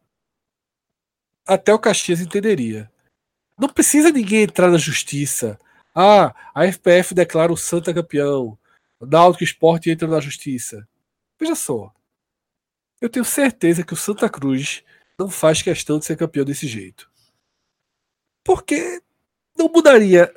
[1.47, 2.91] até o Caxias entenderia.
[3.59, 5.59] Não precisa ninguém entrar na justiça.
[5.95, 8.59] Ah, a FPF declara o Santa campeão.
[8.99, 10.87] O Náutico Esporte entra na justiça.
[11.39, 11.93] Veja só.
[13.01, 14.85] Eu tenho certeza que o Santa Cruz
[15.19, 17.11] não faz questão de ser campeão desse jeito.
[18.45, 19.03] Porque
[19.57, 20.33] não mudaria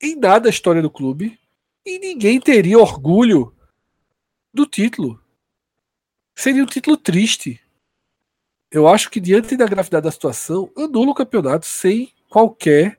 [0.00, 1.38] em nada a história do clube
[1.84, 3.56] e ninguém teria orgulho
[4.52, 5.22] do título.
[6.36, 7.60] Seria um título triste.
[8.70, 12.98] Eu acho que, diante da gravidade da situação, anula o campeonato sem qualquer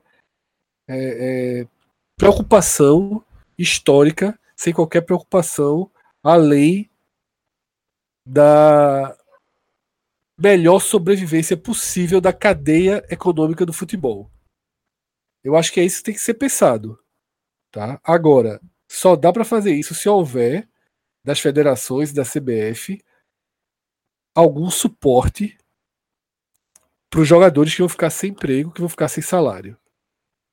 [0.88, 1.68] é, é,
[2.16, 3.24] preocupação
[3.58, 5.92] histórica, sem qualquer preocupação
[6.24, 6.90] além
[8.26, 9.18] da
[10.38, 14.32] melhor sobrevivência possível da cadeia econômica do futebol.
[15.44, 16.98] Eu acho que é isso que tem que ser pensado.
[17.72, 18.00] Tá?
[18.04, 20.70] Agora, só dá para fazer isso se houver
[21.24, 23.04] das federações da CBF
[24.36, 25.58] algum suporte
[27.10, 29.78] para os jogadores que vão ficar sem emprego, que vão ficar sem salário.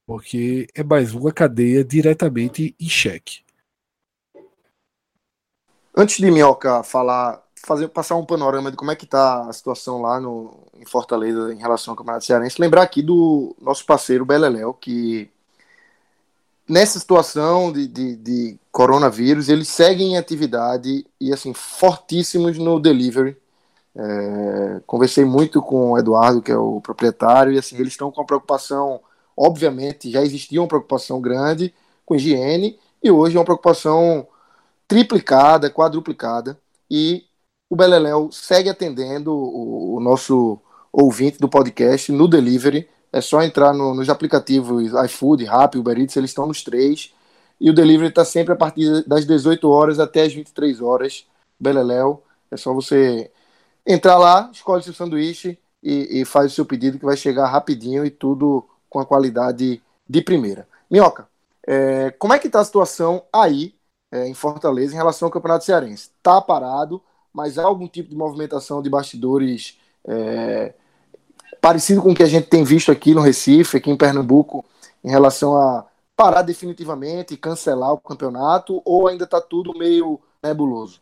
[0.06, 3.42] Porque é mais uma cadeia diretamente em xeque.
[5.96, 10.02] Antes de Minhoca falar, fazer, passar um panorama de como é que está a situação
[10.02, 14.74] lá no, em Fortaleza em relação ao Campeonato Cearense, lembrar aqui do nosso parceiro Beleléu,
[14.74, 15.30] que
[16.68, 23.36] nessa situação de, de, de, coronavírus, eles seguem em atividade e assim fortíssimos no delivery.
[23.94, 28.20] É, conversei muito com o Eduardo, que é o proprietário, e assim eles estão com
[28.20, 29.00] uma preocupação,
[29.36, 31.74] obviamente, já existia uma preocupação grande
[32.06, 34.26] com higiene e hoje é uma preocupação
[34.86, 36.58] triplicada, quadruplicada
[36.90, 37.24] e
[37.68, 40.58] o Beleléu segue atendendo o, o nosso
[40.92, 46.16] ouvinte do podcast no delivery é só entrar no, nos aplicativos iFood, Rappi, Uber Eats,
[46.16, 47.12] eles estão nos três.
[47.60, 51.26] E o delivery está sempre a partir das 18 horas até as 23 horas.
[51.58, 52.22] Beleléu.
[52.50, 53.30] É só você
[53.86, 58.04] entrar lá, escolhe seu sanduíche e, e, faz o seu pedido que vai chegar rapidinho
[58.04, 60.66] e tudo com a qualidade de primeira.
[60.90, 61.28] Minhoca,
[61.66, 63.74] é, como é que está a situação aí
[64.10, 66.10] é, em Fortaleza em relação ao Campeonato Cearense?
[66.16, 67.00] Está parado,
[67.32, 70.74] mas há algum tipo de movimentação de bastidores é,
[71.60, 74.64] parecido com o que a gente tem visto aqui no Recife, aqui em Pernambuco,
[75.04, 75.86] em relação a
[76.20, 81.00] parar definitivamente e cancelar o campeonato, ou ainda está tudo meio nebuloso?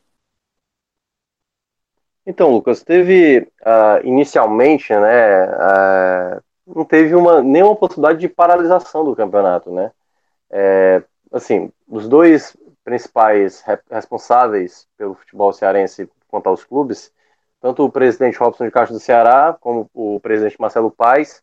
[2.24, 9.16] Então, Lucas, teve uh, inicialmente, né, uh, não teve uma, nenhuma possibilidade de paralisação do
[9.16, 9.90] campeonato, né?
[10.50, 11.02] É,
[11.32, 17.12] assim, os dois principais responsáveis pelo futebol cearense quanto aos clubes
[17.60, 21.42] tanto o presidente Robson de Castro do Ceará como o presidente Marcelo Paes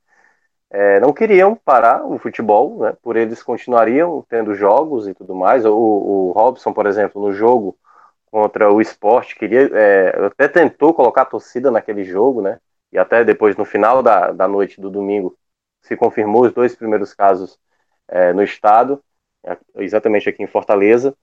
[0.76, 5.65] é, não queriam parar o futebol, né, por eles continuariam tendo jogos e tudo mais.
[5.65, 7.78] O, o Robson, por exemplo, no jogo
[8.30, 12.59] contra o esporte, queria, é, até tentou colocar a torcida naquele jogo, né,
[12.91, 15.38] e até depois, no final da, da noite do domingo,
[15.82, 17.57] se confirmou os dois primeiros casos
[18.09, 19.01] é, no estado,
[19.78, 21.15] exatamente aqui em Fortaleza.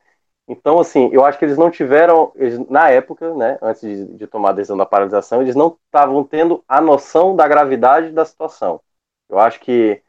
[0.48, 4.26] Então, assim, eu acho que eles não tiveram, eles, na época, né, antes de, de,
[4.26, 8.80] tomar a decisão da paralisação, eles não estavam tendo a noção da gravidade da situação.
[9.28, 10.02] Eu acho que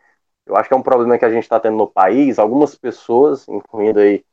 [0.45, 2.37] eu acho que é um problema que a gente está tendo no país.
[2.37, 4.25] Algumas pessoas, incluindo aí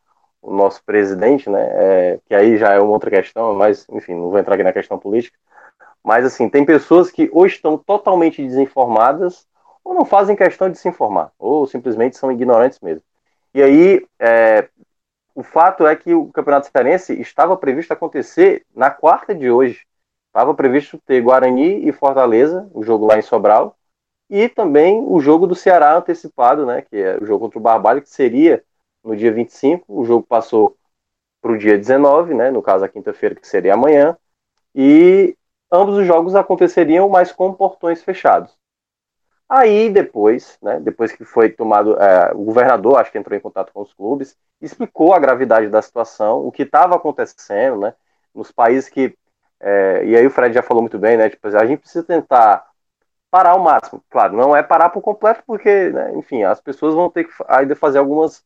[0.43, 4.31] o nosso presidente, né, é, que aí já é uma outra questão, mas enfim, não
[4.31, 5.39] vou entrar aqui na questão política.
[6.03, 9.47] Mas assim, tem pessoas que ou estão totalmente desinformadas
[9.85, 13.03] ou não fazem questão de se informar, ou simplesmente são ignorantes mesmo.
[13.55, 14.69] E aí, é,
[15.35, 19.85] o fato é que o Campeonato Cearense estava previsto acontecer na quarta de hoje.
[20.29, 23.77] Estava previsto ter Guarani e Fortaleza, o jogo lá em Sobral,
[24.31, 28.01] e também o jogo do Ceará antecipado, né, que é o jogo contra o Barbalho,
[28.01, 28.63] que seria
[29.03, 29.85] no dia 25.
[29.89, 30.77] O jogo passou
[31.43, 34.17] para o dia 19, né, no caso a quinta-feira, que seria amanhã,
[34.75, 35.37] e
[35.73, 38.57] ambos os jogos aconteceriam, mas com portões fechados.
[39.49, 43.73] Aí depois, né, depois que foi tomado, é, o governador acho que entrou em contato
[43.73, 47.95] com os clubes, explicou a gravidade da situação, o que estava acontecendo, né,
[48.33, 49.13] nos países que
[49.61, 51.29] é, e aí o Fred já falou muito bem, né?
[51.29, 52.70] Tipo, a gente precisa tentar
[53.31, 54.03] parar ao máximo.
[54.11, 57.77] Claro, não é parar por completo, porque, né, enfim, as pessoas vão ter que ainda
[57.77, 58.45] fazer algumas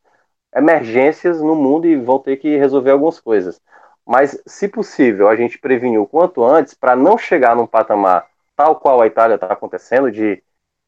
[0.55, 3.61] emergências no mundo e vão ter que resolver algumas coisas.
[4.07, 8.27] Mas, se possível, a gente prevenir o quanto antes para não chegar num patamar
[8.57, 10.43] tal qual a Itália está acontecendo, de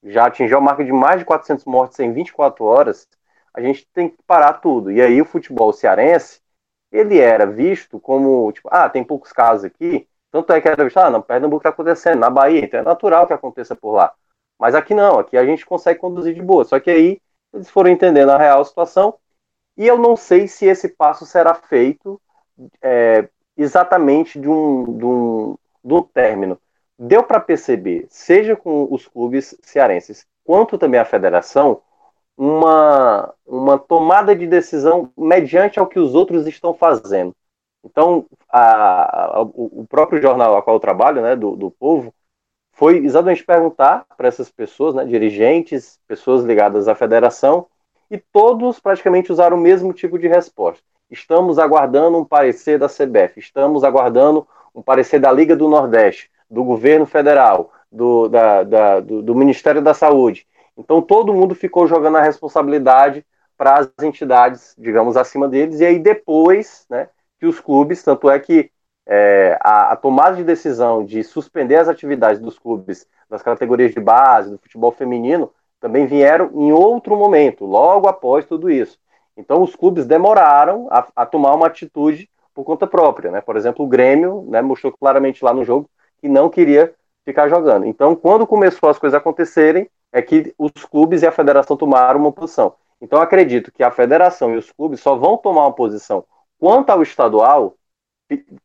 [0.05, 3.09] já atingir a marca de mais de 400 mortes em 24 horas,
[3.53, 4.93] a gente tem que parar tudo.
[4.93, 6.41] E aí o futebol cearense,
[6.93, 10.99] ele era visto como, tipo, ah, tem poucos casos aqui, tanto é que era visto,
[10.99, 14.13] ah, não, Pernambuco está acontecendo, na Bahia, então é natural que aconteça por lá.
[14.59, 16.65] Mas aqui não, aqui a gente consegue conduzir de boa.
[16.65, 17.21] Só que aí
[17.53, 19.15] eles foram entendendo a real situação
[19.77, 22.21] e eu não sei se esse passo será feito
[22.83, 26.59] é, exatamente de um, de, um, de um término.
[26.99, 31.83] Deu para perceber, seja com os clubes cearenses, quanto também a federação,
[32.37, 37.35] uma, uma tomada de decisão mediante ao que os outros estão fazendo.
[37.87, 42.13] Então, a, a, o próprio jornal a qual eu trabalho, né, do, do Povo,
[42.73, 47.67] foi exatamente perguntar para essas pessoas, né, dirigentes, pessoas ligadas à federação,
[48.11, 50.83] e todos praticamente usaram o mesmo tipo de resposta.
[51.11, 56.65] Estamos aguardando um parecer da CBF, estamos aguardando um parecer da Liga do Nordeste, do
[56.65, 60.47] governo federal, do, da, da, do, do Ministério da Saúde.
[60.77, 63.25] Então todo mundo ficou jogando a responsabilidade
[63.57, 67.09] para as entidades, digamos, acima deles, e aí depois, né,
[67.39, 68.71] que os clubes, tanto é que
[69.07, 74.01] é, a, a, tomada de decisão de suspender as atividades dos clubes das categorias de
[74.01, 78.99] base, do futebol feminino, também vieram em outro momento, logo após tudo isso.
[79.37, 83.41] Então os clubes demoraram a, a tomar uma atitude por conta própria, né?
[83.41, 87.85] Por exemplo, o Grêmio né, mostrou claramente lá no jogo que não queria ficar jogando.
[87.85, 92.33] Então, quando começou as coisas acontecerem, é que os clubes e a federação tomaram uma
[92.33, 92.75] posição.
[93.01, 96.25] Então, acredito que a federação e os clubes só vão tomar uma posição
[96.59, 97.77] quanto ao estadual,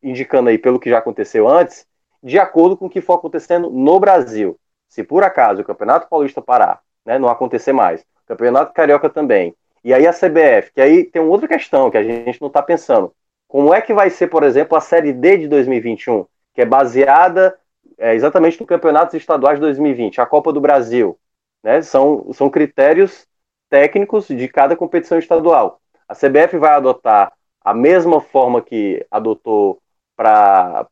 [0.02, 1.86] indicando aí pelo que já aconteceu antes,
[2.24, 4.60] de acordo com o que for acontecendo no Brasil.
[4.88, 9.56] Se por acaso o Campeonato Paulista parar, né, não acontecer mais, o Campeonato Carioca também,
[9.84, 13.14] e aí a CBF, que aí tem outra questão que a gente não está pensando.
[13.48, 17.58] Como é que vai ser, por exemplo, a Série D de 2021, que é baseada
[17.98, 21.18] é, exatamente no Campeonatos Estaduais de 2020, a Copa do Brasil,
[21.64, 21.82] né?
[21.82, 23.28] São, são critérios
[23.70, 25.80] técnicos de cada competição estadual.
[26.08, 27.32] A CBF vai adotar
[27.64, 29.82] a mesma forma que adotou
[30.16, 30.88] para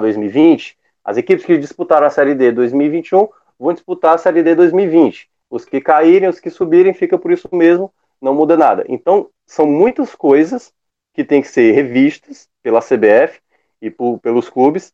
[0.00, 0.76] 2020.
[1.04, 3.28] As equipes que disputaram a Série D 2021
[3.58, 5.30] vão disputar a Série D 2020.
[5.48, 8.84] Os que caírem, os que subirem, fica por isso mesmo, não muda nada.
[8.88, 10.72] Então, são muitas coisas
[11.14, 13.40] que têm que ser revistas pela CBF
[13.80, 14.92] e por, pelos clubes,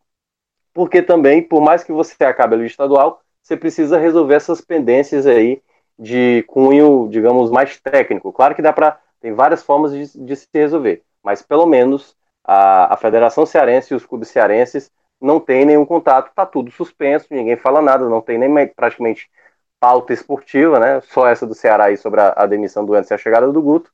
[0.75, 5.61] porque também, por mais que você acabe ali estadual, você precisa resolver essas pendências aí
[5.99, 8.33] de cunho, digamos, mais técnico.
[8.33, 12.93] Claro que dá para tem várias formas de, de, se resolver, mas pelo menos a,
[12.93, 17.57] a Federação Cearense e os clubes cearenses não têm nenhum contato, está tudo suspenso, ninguém
[17.57, 19.31] fala nada, não tem nem praticamente
[19.79, 21.01] pauta esportiva, né?
[21.03, 23.63] Só essa do Ceará aí sobre a, a demissão do Anderson e a chegada do
[23.63, 23.91] Guto.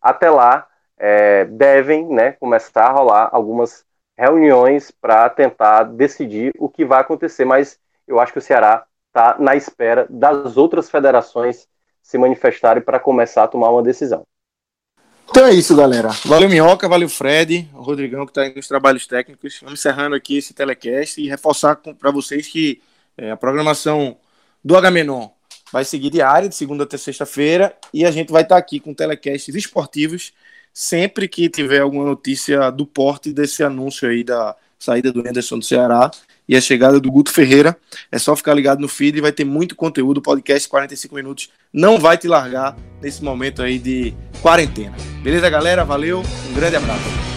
[0.00, 0.66] Até lá,
[0.98, 3.84] é, devem né, começar a rolar algumas
[4.16, 9.36] reuniões para tentar decidir o que vai acontecer, mas eu acho que o Ceará está
[9.38, 11.68] na espera das outras federações
[12.02, 14.24] se manifestarem para começar a tomar uma decisão.
[15.30, 16.10] Então é isso, galera.
[16.24, 19.58] Valeu, Minhoca, valeu, Fred, o Rodrigão, que está aí nos trabalhos técnicos.
[19.62, 22.82] Vamos encerrando aqui esse telecast e reforçar para vocês que
[23.16, 24.16] é, a programação
[24.64, 25.28] do Agamenon
[25.72, 28.92] vai seguir diária, de segunda até sexta-feira, e a gente vai estar tá aqui com
[28.92, 30.32] telecasts esportivos
[30.72, 35.64] sempre que tiver alguma notícia do porte desse anúncio aí da saída do Anderson do
[35.64, 36.10] Ceará
[36.48, 37.76] e a chegada do Guto Ferreira.
[38.10, 40.20] É só ficar ligado no feed, vai ter muito conteúdo.
[40.20, 44.96] Podcast 45 minutos não vai te largar nesse momento aí de quarentena.
[45.22, 45.84] Beleza, galera?
[45.84, 47.31] Valeu, um grande abraço.